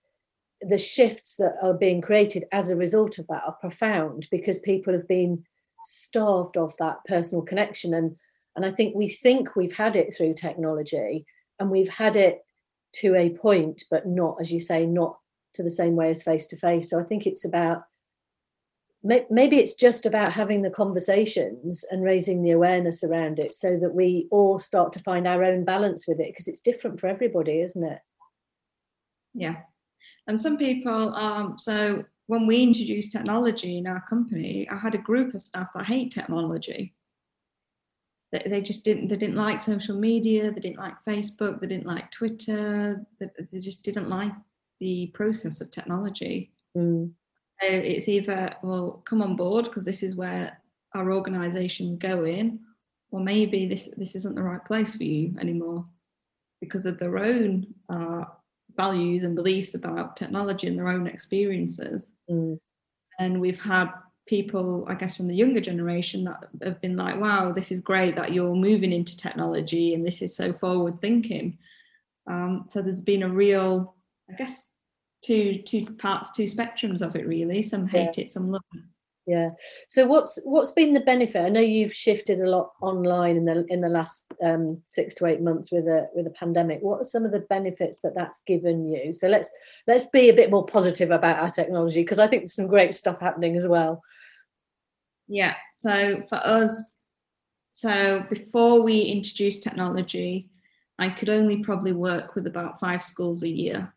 the 0.61 0.77
shifts 0.77 1.35
that 1.37 1.55
are 1.61 1.73
being 1.73 2.01
created 2.01 2.45
as 2.51 2.69
a 2.69 2.75
result 2.75 3.17
of 3.17 3.27
that 3.27 3.43
are 3.45 3.57
profound 3.59 4.27
because 4.31 4.59
people 4.59 4.93
have 4.93 5.07
been 5.07 5.43
starved 5.81 6.57
of 6.57 6.75
that 6.77 6.97
personal 7.07 7.43
connection. 7.43 7.93
And 7.93 8.15
and 8.55 8.65
I 8.65 8.69
think 8.69 8.95
we 8.95 9.07
think 9.07 9.55
we've 9.55 9.75
had 9.75 9.95
it 9.95 10.13
through 10.13 10.33
technology 10.33 11.25
and 11.59 11.69
we've 11.69 11.89
had 11.89 12.15
it 12.15 12.41
to 12.93 13.15
a 13.15 13.29
point 13.29 13.85
but 13.89 14.05
not 14.05 14.37
as 14.41 14.51
you 14.51 14.59
say 14.59 14.85
not 14.85 15.17
to 15.53 15.63
the 15.63 15.69
same 15.69 15.95
way 15.95 16.09
as 16.09 16.21
face 16.21 16.47
to 16.47 16.57
face 16.57 16.89
so 16.89 16.99
I 16.99 17.03
think 17.03 17.25
it's 17.25 17.45
about 17.45 17.83
maybe 19.03 19.57
it's 19.57 19.73
just 19.73 20.05
about 20.05 20.33
having 20.33 20.61
the 20.61 20.69
conversations 20.69 21.85
and 21.89 22.03
raising 22.03 22.43
the 22.43 22.51
awareness 22.51 23.03
around 23.03 23.39
it 23.39 23.53
so 23.53 23.77
that 23.77 23.95
we 23.95 24.27
all 24.29 24.59
start 24.59 24.93
to 24.93 24.99
find 24.99 25.25
our 25.25 25.43
own 25.43 25.63
balance 25.63 26.07
with 26.07 26.19
it 26.19 26.27
because 26.27 26.47
it's 26.47 26.59
different 26.59 26.99
for 26.99 27.07
everybody 27.07 27.61
isn't 27.61 27.85
it? 27.85 27.99
Yeah 29.33 29.55
and 30.27 30.39
some 30.39 30.57
people, 30.57 31.15
um, 31.15 31.57
so 31.57 32.03
when 32.27 32.47
we 32.47 32.63
introduced 32.63 33.11
technology 33.11 33.77
in 33.77 33.87
our 33.87 34.01
company, 34.01 34.67
I 34.69 34.77
had 34.77 34.95
a 34.95 34.99
group 34.99 35.33
of 35.33 35.41
staff 35.41 35.67
that 35.75 35.85
hate 35.85 36.11
technology. 36.11 36.93
They, 38.31 38.43
they 38.45 38.61
just 38.61 38.85
didn't. 38.85 39.09
They 39.09 39.17
didn't 39.17 39.35
like 39.35 39.59
social 39.59 39.97
media. 39.97 40.51
They 40.51 40.61
didn't 40.61 40.79
like 40.79 40.93
Facebook. 41.05 41.59
They 41.59 41.67
didn't 41.67 41.87
like 41.87 42.09
Twitter. 42.11 43.05
They, 43.19 43.29
they 43.51 43.59
just 43.59 43.83
didn't 43.83 44.09
like 44.09 44.31
the 44.79 45.07
process 45.07 45.59
of 45.59 45.71
technology. 45.71 46.53
Mm. 46.77 47.11
So 47.61 47.67
it's 47.67 48.07
either 48.07 48.55
well, 48.63 49.03
come 49.05 49.21
on 49.21 49.35
board 49.35 49.65
because 49.65 49.83
this 49.83 50.01
is 50.01 50.15
where 50.15 50.57
our 50.95 51.11
organisation's 51.11 51.99
going, 51.99 52.59
or 53.11 53.19
maybe 53.19 53.65
this 53.65 53.89
this 53.97 54.15
isn't 54.15 54.35
the 54.35 54.43
right 54.43 54.63
place 54.63 54.95
for 54.95 55.03
you 55.03 55.35
anymore 55.39 55.85
because 56.61 56.85
of 56.85 56.97
their 56.99 57.17
own 57.17 57.67
uh, 57.89 58.23
values 58.75 59.23
and 59.23 59.35
beliefs 59.35 59.73
about 59.73 60.15
technology 60.15 60.67
and 60.67 60.77
their 60.77 60.87
own 60.87 61.07
experiences. 61.07 62.15
Mm. 62.29 62.59
And 63.19 63.41
we've 63.41 63.61
had 63.61 63.91
people, 64.27 64.85
I 64.87 64.95
guess, 64.95 65.17
from 65.17 65.27
the 65.27 65.35
younger 65.35 65.61
generation 65.61 66.23
that 66.25 66.47
have 66.63 66.81
been 66.81 66.95
like, 66.95 67.19
wow, 67.19 67.51
this 67.51 67.71
is 67.71 67.81
great 67.81 68.15
that 68.15 68.33
you're 68.33 68.55
moving 68.55 68.91
into 68.91 69.17
technology 69.17 69.93
and 69.93 70.05
this 70.05 70.21
is 70.21 70.35
so 70.35 70.53
forward 70.53 71.01
thinking. 71.01 71.57
Um, 72.27 72.65
so 72.67 72.81
there's 72.81 73.01
been 73.01 73.23
a 73.23 73.29
real, 73.29 73.95
I 74.29 74.33
guess, 74.35 74.67
two 75.23 75.61
two 75.63 75.85
parts, 75.95 76.31
two 76.31 76.45
spectrums 76.45 77.01
of 77.01 77.15
it 77.15 77.27
really. 77.27 77.61
Some 77.61 77.87
hate 77.87 78.17
yeah. 78.17 78.25
it, 78.25 78.31
some 78.31 78.51
love 78.51 78.63
it. 78.73 78.83
Yeah. 79.31 79.51
So 79.87 80.05
what's 80.05 80.37
what's 80.43 80.71
been 80.71 80.93
the 80.93 80.99
benefit? 80.99 81.45
I 81.45 81.47
know 81.47 81.61
you've 81.61 81.93
shifted 81.93 82.41
a 82.41 82.49
lot 82.49 82.71
online 82.81 83.37
in 83.37 83.45
the 83.45 83.65
in 83.69 83.79
the 83.79 83.87
last 83.87 84.25
um, 84.43 84.81
six 84.83 85.13
to 85.15 85.25
eight 85.25 85.41
months 85.41 85.71
with 85.71 85.87
a 85.87 86.09
with 86.13 86.27
a 86.27 86.31
pandemic. 86.31 86.79
What 86.81 86.99
are 86.99 87.05
some 87.05 87.23
of 87.23 87.31
the 87.31 87.39
benefits 87.39 87.99
that 88.01 88.13
that's 88.13 88.41
given 88.45 88.89
you? 88.89 89.13
So 89.13 89.29
let's 89.29 89.49
let's 89.87 90.05
be 90.07 90.27
a 90.27 90.33
bit 90.33 90.51
more 90.51 90.65
positive 90.65 91.11
about 91.11 91.39
our 91.39 91.49
technology 91.49 92.01
because 92.01 92.19
I 92.19 92.27
think 92.27 92.41
there's 92.41 92.55
some 92.55 92.67
great 92.67 92.93
stuff 92.93 93.21
happening 93.21 93.55
as 93.55 93.65
well. 93.69 94.03
Yeah. 95.29 95.55
So 95.77 96.23
for 96.27 96.35
us, 96.45 96.97
so 97.71 98.25
before 98.29 98.81
we 98.81 98.99
introduced 98.99 99.63
technology, 99.63 100.49
I 100.99 101.07
could 101.07 101.29
only 101.29 101.63
probably 101.63 101.93
work 101.93 102.35
with 102.35 102.47
about 102.47 102.81
five 102.81 103.01
schools 103.01 103.43
a 103.43 103.49
year. 103.49 103.93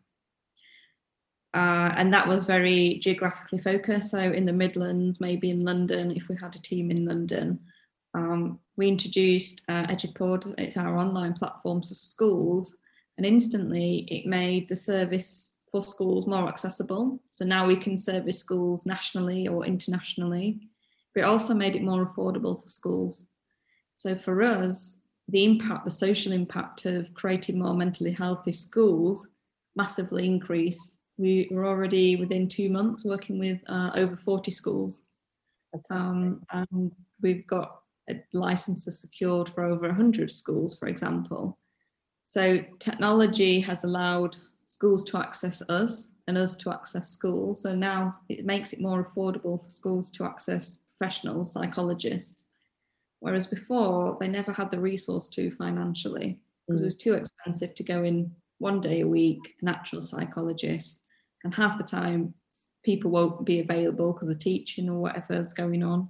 Uh, 1.54 1.94
and 1.96 2.12
that 2.12 2.26
was 2.26 2.44
very 2.44 2.98
geographically 2.98 3.60
focused. 3.60 4.10
So 4.10 4.18
in 4.18 4.44
the 4.44 4.52
Midlands, 4.52 5.20
maybe 5.20 5.50
in 5.50 5.64
London, 5.64 6.10
if 6.10 6.28
we 6.28 6.36
had 6.36 6.56
a 6.56 6.62
team 6.62 6.90
in 6.90 7.06
London, 7.06 7.60
um, 8.14 8.58
we 8.76 8.88
introduced 8.88 9.62
uh, 9.68 9.86
Edupod. 9.86 10.52
It's 10.58 10.76
our 10.76 10.98
online 10.98 11.34
platform 11.34 11.80
for 11.82 11.94
schools, 11.94 12.76
and 13.16 13.24
instantly 13.24 14.08
it 14.10 14.26
made 14.26 14.68
the 14.68 14.76
service 14.76 15.58
for 15.70 15.80
schools 15.82 16.26
more 16.26 16.48
accessible. 16.48 17.20
So 17.30 17.44
now 17.44 17.66
we 17.66 17.76
can 17.76 17.96
service 17.96 18.38
schools 18.38 18.84
nationally 18.84 19.46
or 19.46 19.64
internationally. 19.64 20.60
But 21.14 21.22
it 21.22 21.26
also 21.26 21.54
made 21.54 21.76
it 21.76 21.82
more 21.82 22.06
affordable 22.06 22.60
for 22.60 22.68
schools. 22.68 23.28
So 23.94 24.16
for 24.16 24.42
us, 24.42 24.98
the 25.28 25.44
impact, 25.44 25.84
the 25.84 25.90
social 25.90 26.32
impact 26.32 26.86
of 26.86 27.14
creating 27.14 27.58
more 27.58 27.74
mentally 27.74 28.10
healthy 28.10 28.52
schools 28.52 29.28
massively 29.76 30.26
increased. 30.26 30.98
We 31.16 31.48
were 31.50 31.66
already 31.66 32.16
within 32.16 32.48
two 32.48 32.70
months 32.70 33.04
working 33.04 33.38
with 33.38 33.60
uh, 33.68 33.90
over 33.94 34.16
40 34.16 34.50
schools. 34.50 35.04
Um, 35.90 36.42
and 36.52 36.92
we've 37.20 37.46
got 37.46 37.80
licenses 38.32 39.00
secured 39.00 39.50
for 39.50 39.64
over 39.64 39.86
100 39.88 40.30
schools, 40.30 40.78
for 40.78 40.88
example. 40.88 41.58
So 42.24 42.64
technology 42.78 43.60
has 43.60 43.84
allowed 43.84 44.36
schools 44.64 45.04
to 45.04 45.18
access 45.18 45.62
us 45.68 46.10
and 46.26 46.38
us 46.38 46.56
to 46.58 46.72
access 46.72 47.08
schools. 47.08 47.62
So 47.62 47.74
now 47.74 48.12
it 48.28 48.44
makes 48.44 48.72
it 48.72 48.80
more 48.80 49.04
affordable 49.04 49.62
for 49.62 49.68
schools 49.68 50.10
to 50.12 50.24
access 50.24 50.78
professionals, 50.98 51.52
psychologists, 51.52 52.46
Whereas 53.24 53.46
before, 53.46 54.18
they 54.20 54.28
never 54.28 54.52
had 54.52 54.70
the 54.70 54.78
resource 54.78 55.30
to 55.30 55.50
financially 55.50 56.40
because 56.68 56.82
mm. 56.82 56.84
it 56.84 56.88
was 56.88 56.98
too 56.98 57.14
expensive 57.14 57.74
to 57.74 57.82
go 57.82 58.04
in 58.04 58.30
one 58.58 58.82
day 58.82 59.00
a 59.00 59.06
week, 59.06 59.40
an 59.62 59.68
actual 59.68 60.02
psychologist, 60.02 61.03
and 61.44 61.54
half 61.54 61.78
the 61.78 61.84
time 61.84 62.34
people 62.84 63.10
won't 63.10 63.44
be 63.44 63.60
available 63.60 64.12
because 64.12 64.28
of 64.28 64.38
teaching 64.38 64.88
or 64.88 65.00
whatever's 65.00 65.54
going 65.54 65.82
on. 65.82 66.08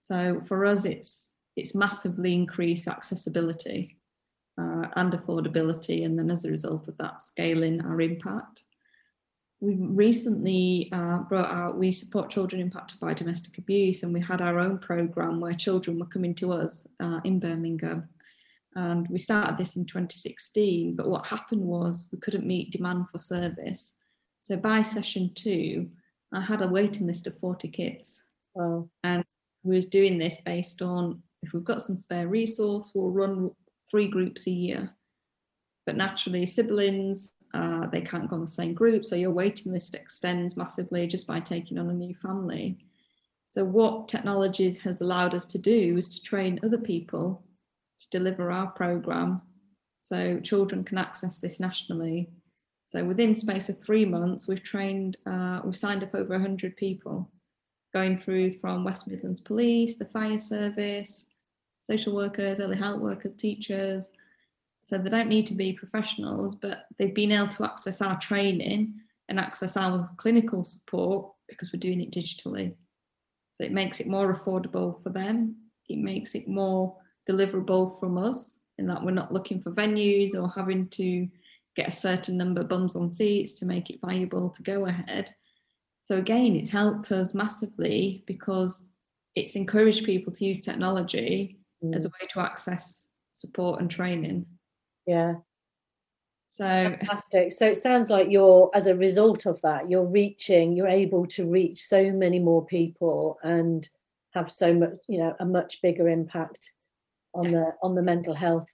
So 0.00 0.42
for 0.46 0.64
us, 0.64 0.84
it's 0.84 1.30
it's 1.56 1.74
massively 1.74 2.34
increased 2.34 2.88
accessibility 2.88 3.96
uh, 4.58 4.88
and 4.96 5.12
affordability, 5.12 6.04
and 6.04 6.18
then 6.18 6.30
as 6.30 6.44
a 6.44 6.50
result 6.50 6.88
of 6.88 6.96
that, 6.98 7.22
scaling 7.22 7.80
our 7.80 8.00
impact. 8.00 8.64
We 9.60 9.76
recently 9.76 10.90
uh, 10.92 11.18
brought 11.20 11.50
out 11.50 11.78
we 11.78 11.90
support 11.92 12.28
children 12.30 12.60
impacted 12.60 13.00
by 13.00 13.14
domestic 13.14 13.56
abuse 13.56 14.02
and 14.02 14.12
we 14.12 14.20
had 14.20 14.42
our 14.42 14.58
own 14.58 14.78
program 14.78 15.40
where 15.40 15.54
children 15.54 15.98
were 15.98 16.06
coming 16.06 16.34
to 16.36 16.52
us 16.52 16.86
uh, 17.00 17.20
in 17.24 17.38
birmingham. 17.38 18.08
And 18.74 19.08
we 19.08 19.16
started 19.18 19.56
this 19.56 19.76
in 19.76 19.86
2016 19.86 20.96
but 20.96 21.08
what 21.08 21.28
happened 21.28 21.62
was 21.62 22.08
we 22.12 22.18
couldn't 22.18 22.44
meet 22.44 22.72
demand 22.72 23.06
for 23.10 23.18
service 23.18 23.94
so 24.44 24.56
by 24.56 24.82
session 24.82 25.30
two 25.34 25.88
i 26.32 26.40
had 26.40 26.62
a 26.62 26.68
waiting 26.68 27.06
list 27.06 27.26
of 27.26 27.38
40 27.38 27.68
kids 27.68 28.24
wow. 28.54 28.88
and 29.02 29.24
we 29.64 29.74
was 29.74 29.86
doing 29.86 30.18
this 30.18 30.40
based 30.42 30.82
on 30.82 31.22
if 31.42 31.52
we've 31.52 31.64
got 31.64 31.80
some 31.80 31.96
spare 31.96 32.28
resource 32.28 32.92
we'll 32.94 33.10
run 33.10 33.50
three 33.90 34.06
groups 34.06 34.46
a 34.46 34.50
year 34.50 34.90
but 35.86 35.96
naturally 35.96 36.46
siblings 36.46 37.30
uh, 37.54 37.86
they 37.86 38.00
can't 38.00 38.28
go 38.28 38.34
on 38.34 38.40
the 38.40 38.46
same 38.48 38.74
group. 38.74 39.04
So 39.04 39.14
your 39.14 39.30
waiting 39.30 39.72
list 39.72 39.94
extends 39.94 40.56
massively 40.56 41.06
just 41.06 41.26
by 41.26 41.38
taking 41.38 41.78
on 41.78 41.88
a 41.88 41.94
new 41.94 42.14
family. 42.16 42.78
So 43.46 43.64
what 43.64 44.08
technologies 44.08 44.78
has 44.80 45.00
allowed 45.00 45.34
us 45.34 45.46
to 45.48 45.58
do 45.58 45.96
is 45.96 46.12
to 46.16 46.22
train 46.22 46.58
other 46.64 46.78
people 46.78 47.44
to 48.00 48.10
deliver 48.10 48.50
our 48.50 48.66
program 48.68 49.40
so 49.98 50.40
children 50.40 50.82
can 50.82 50.98
access 50.98 51.38
this 51.38 51.60
nationally. 51.60 52.28
So 52.86 53.04
within 53.04 53.34
space 53.34 53.68
of 53.68 53.82
three 53.82 54.04
months, 54.04 54.46
we've 54.46 54.62
trained, 54.62 55.16
uh, 55.26 55.60
we've 55.64 55.76
signed 55.76 56.02
up 56.02 56.14
over 56.14 56.34
100 56.34 56.76
people 56.76 57.30
going 57.92 58.20
through 58.20 58.50
from 58.50 58.84
West 58.84 59.08
Midlands 59.08 59.40
Police, 59.40 59.96
the 59.96 60.04
fire 60.06 60.38
service, 60.38 61.28
social 61.82 62.14
workers, 62.14 62.60
early 62.60 62.76
health 62.76 63.00
workers, 63.00 63.34
teachers, 63.34 64.10
so 64.84 64.98
they 64.98 65.08
don't 65.08 65.28
need 65.28 65.46
to 65.46 65.54
be 65.54 65.72
professionals, 65.72 66.54
but 66.54 66.86
they've 66.98 67.14
been 67.14 67.32
able 67.32 67.48
to 67.48 67.64
access 67.64 68.02
our 68.02 68.18
training 68.18 68.94
and 69.28 69.40
access 69.40 69.76
our 69.78 70.10
clinical 70.18 70.62
support 70.62 71.32
because 71.48 71.72
we're 71.72 71.80
doing 71.80 72.02
it 72.02 72.12
digitally. 72.12 72.74
So 73.54 73.64
it 73.64 73.72
makes 73.72 74.00
it 74.00 74.08
more 74.08 74.34
affordable 74.34 75.02
for 75.02 75.08
them. 75.08 75.56
It 75.88 75.98
makes 75.98 76.34
it 76.34 76.46
more 76.46 76.96
deliverable 77.28 77.98
from 77.98 78.18
us 78.18 78.58
in 78.76 78.86
that 78.88 79.02
we're 79.02 79.12
not 79.12 79.32
looking 79.32 79.62
for 79.62 79.70
venues 79.70 80.34
or 80.34 80.50
having 80.50 80.88
to 80.88 81.28
get 81.76 81.88
a 81.88 81.92
certain 81.92 82.36
number 82.36 82.60
of 82.60 82.68
bums 82.68 82.96
on 82.96 83.10
seats 83.10 83.54
to 83.56 83.66
make 83.66 83.90
it 83.90 84.00
viable 84.00 84.50
to 84.50 84.62
go 84.62 84.86
ahead. 84.86 85.34
So 86.02 86.18
again, 86.18 86.54
it's 86.54 86.70
helped 86.70 87.10
us 87.12 87.34
massively 87.34 88.22
because 88.26 88.94
it's 89.34 89.56
encouraged 89.56 90.04
people 90.04 90.32
to 90.34 90.44
use 90.44 90.60
technology 90.60 91.58
mm. 91.82 91.94
as 91.94 92.04
a 92.04 92.08
way 92.08 92.28
to 92.30 92.40
access 92.40 93.08
support 93.32 93.80
and 93.80 93.90
training. 93.90 94.46
Yeah. 95.06 95.36
So 96.48 96.64
fantastic. 96.64 97.50
So 97.50 97.66
it 97.66 97.76
sounds 97.76 98.10
like 98.10 98.30
you're, 98.30 98.70
as 98.74 98.86
a 98.86 98.94
result 98.94 99.46
of 99.46 99.60
that, 99.62 99.90
you're 99.90 100.06
reaching, 100.06 100.76
you're 100.76 100.86
able 100.86 101.26
to 101.28 101.50
reach 101.50 101.80
so 101.80 102.12
many 102.12 102.38
more 102.38 102.64
people 102.64 103.38
and 103.42 103.88
have 104.34 104.52
so 104.52 104.72
much, 104.72 104.92
you 105.08 105.18
know, 105.18 105.34
a 105.40 105.44
much 105.44 105.82
bigger 105.82 106.08
impact 106.08 106.72
on 107.34 107.50
the 107.50 107.72
on 107.82 107.96
the 107.96 108.02
mental 108.02 108.34
health. 108.34 108.68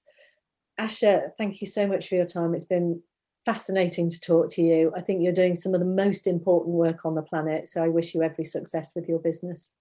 Asha, 0.81 1.33
thank 1.37 1.61
you 1.61 1.67
so 1.67 1.87
much 1.87 2.09
for 2.09 2.15
your 2.15 2.25
time. 2.25 2.55
It's 2.55 2.65
been 2.65 3.03
fascinating 3.45 4.09
to 4.09 4.21
talk 4.21 4.49
to 4.53 4.63
you. 4.63 4.93
I 4.97 5.03
think 5.03 5.23
you're 5.23 5.33
doing 5.33 5.55
some 5.55 5.75
of 5.75 5.81
the 5.81 5.87
most 5.87 6.27
important 6.27 6.75
work 6.75 7.05
on 7.05 7.15
the 7.15 7.23
planet. 7.23 7.69
So 7.69 7.85
I 7.85 7.89
wish 7.89 8.15
you 8.15 8.23
every 8.23 8.45
success 8.45 8.93
with 8.97 9.07
your 9.07 9.19
business. 9.19 9.73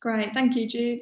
Great. 0.00 0.32
Thank 0.32 0.56
you, 0.56 0.66
Jude. 0.66 1.00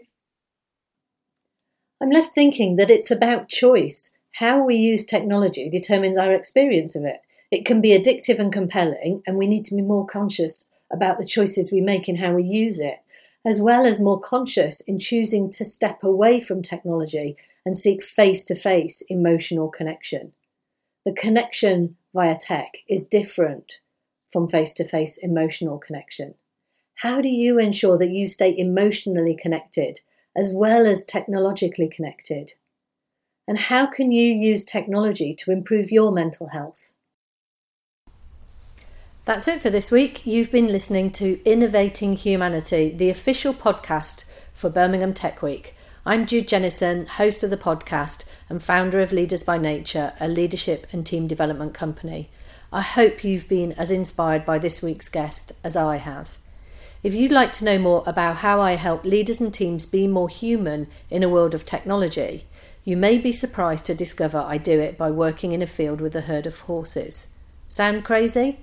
I'm 2.01 2.11
left 2.11 2.35
thinking 2.35 2.77
that 2.77 2.91
it's 2.91 3.13
about 3.13 3.49
choice. 3.49 4.11
How 4.33 4.65
we 4.65 4.75
use 4.75 5.05
technology 5.05 5.71
determines 5.71 6.19
our 6.19 6.33
experience 6.33 6.97
of 6.97 7.05
it. 7.05 7.21
It 7.53 7.65
can 7.65 7.81
be 7.81 7.97
addictive 7.97 8.41
and 8.41 8.53
compelling, 8.53 9.23
and 9.27 9.39
we 9.39 9.47
need 9.47 9.65
to 9.67 9.77
be 9.77 9.83
more 9.83 10.05
conscious 10.05 10.69
about 10.93 11.19
the 11.19 11.27
choices 11.27 11.71
we 11.71 11.81
make 11.81 12.09
in 12.09 12.17
how 12.17 12.35
we 12.35 12.43
use 12.43 12.81
it, 12.81 12.99
as 13.45 13.61
well 13.61 13.87
as 13.87 14.01
more 14.01 14.21
conscious 14.21 14.81
in 14.81 14.99
choosing 14.99 15.51
to 15.53 15.65
step 15.65 16.03
away 16.03 16.41
from 16.41 16.63
technology 16.63 17.37
and 17.65 17.77
seek 17.77 18.03
face 18.03 18.45
to 18.45 18.55
face 18.55 19.03
emotional 19.09 19.69
connection. 19.69 20.33
The 21.05 21.13
connection 21.13 21.97
via 22.15 22.37
tech 22.37 22.73
is 22.89 23.07
different 23.07 23.81
from 24.31 24.49
face 24.49 24.75
to 24.75 24.85
face 24.85 25.19
emotional 25.19 25.79
connection. 25.79 26.35
How 26.97 27.21
do 27.21 27.29
you 27.29 27.59
ensure 27.59 27.99
that 27.99 28.11
you 28.11 28.27
stay 28.27 28.55
emotionally 28.57 29.37
connected 29.41 30.01
as 30.37 30.53
well 30.55 30.87
as 30.87 31.05
technologically 31.05 31.89
connected? 31.89 32.53
And 33.47 33.59
how 33.59 33.87
can 33.87 34.13
you 34.13 34.33
use 34.33 34.65
technology 34.65 35.35
to 35.37 35.53
improve 35.53 35.91
your 35.91 36.13
mental 36.13 36.49
health? 36.49 36.93
That's 39.25 39.49
it 39.49 39.61
for 39.61 39.71
this 39.71 39.91
week. 39.91 40.27
You've 40.27 40.53
been 40.53 40.69
listening 40.69 41.11
to 41.13 41.43
Innovating 41.45 42.17
Humanity, 42.17 42.91
the 42.91 43.11
official 43.11 43.55
podcast 43.55 44.27
for 44.53 44.69
Birmingham 44.69 45.15
Tech 45.15 45.41
Week. 45.43 45.75
I'm 46.07 46.27
Jude 46.27 46.49
Jennison, 46.49 47.07
host 47.07 47.43
of 47.43 47.49
the 47.49 47.57
podcast 47.57 48.27
and 48.51 48.63
founder 48.63 49.01
of 49.01 49.11
Leaders 49.11 49.43
by 49.43 49.57
Nature, 49.57 50.13
a 50.21 50.29
leadership 50.29 50.87
and 50.93 51.07
team 51.07 51.27
development 51.27 51.73
company. 51.73 52.29
I 52.71 52.83
hope 52.83 53.25
you've 53.25 53.49
been 53.49 53.73
as 53.73 53.91
inspired 53.91 54.45
by 54.45 54.59
this 54.59 54.83
week's 54.83 55.09
guest 55.09 55.53
as 55.65 55.79
I 55.79 55.97
have. 55.97 56.37
If 57.03 57.15
you'd 57.15 57.33
like 57.33 57.55
to 57.55 57.65
know 57.65 57.79
more 57.79 58.03
about 58.07 58.37
how 58.37 58.61
I 58.61 58.75
help 58.75 59.03
leaders 59.05 59.41
and 59.41 59.53
teams 59.55 59.87
be 59.87 60.07
more 60.07 60.29
human 60.29 60.89
in 61.09 61.23
a 61.23 61.29
world 61.31 61.55
of 61.55 61.65
technology, 61.65 62.45
you 62.85 62.99
may 62.99 63.17
be 63.17 63.33
surprised 63.33 63.87
to 63.87 63.95
discover 63.95 64.37
I 64.37 64.59
do 64.59 64.79
it 64.79 64.99
by 64.99 65.11
working 65.11 65.53
in 65.53 65.63
a 65.63 65.67
field 65.67 66.03
with 66.03 66.15
a 66.15 66.23
herd 66.23 66.47
of 66.47 66.61
horses. 66.61 67.29
Sound 67.67 68.05
crazy? 68.05 68.59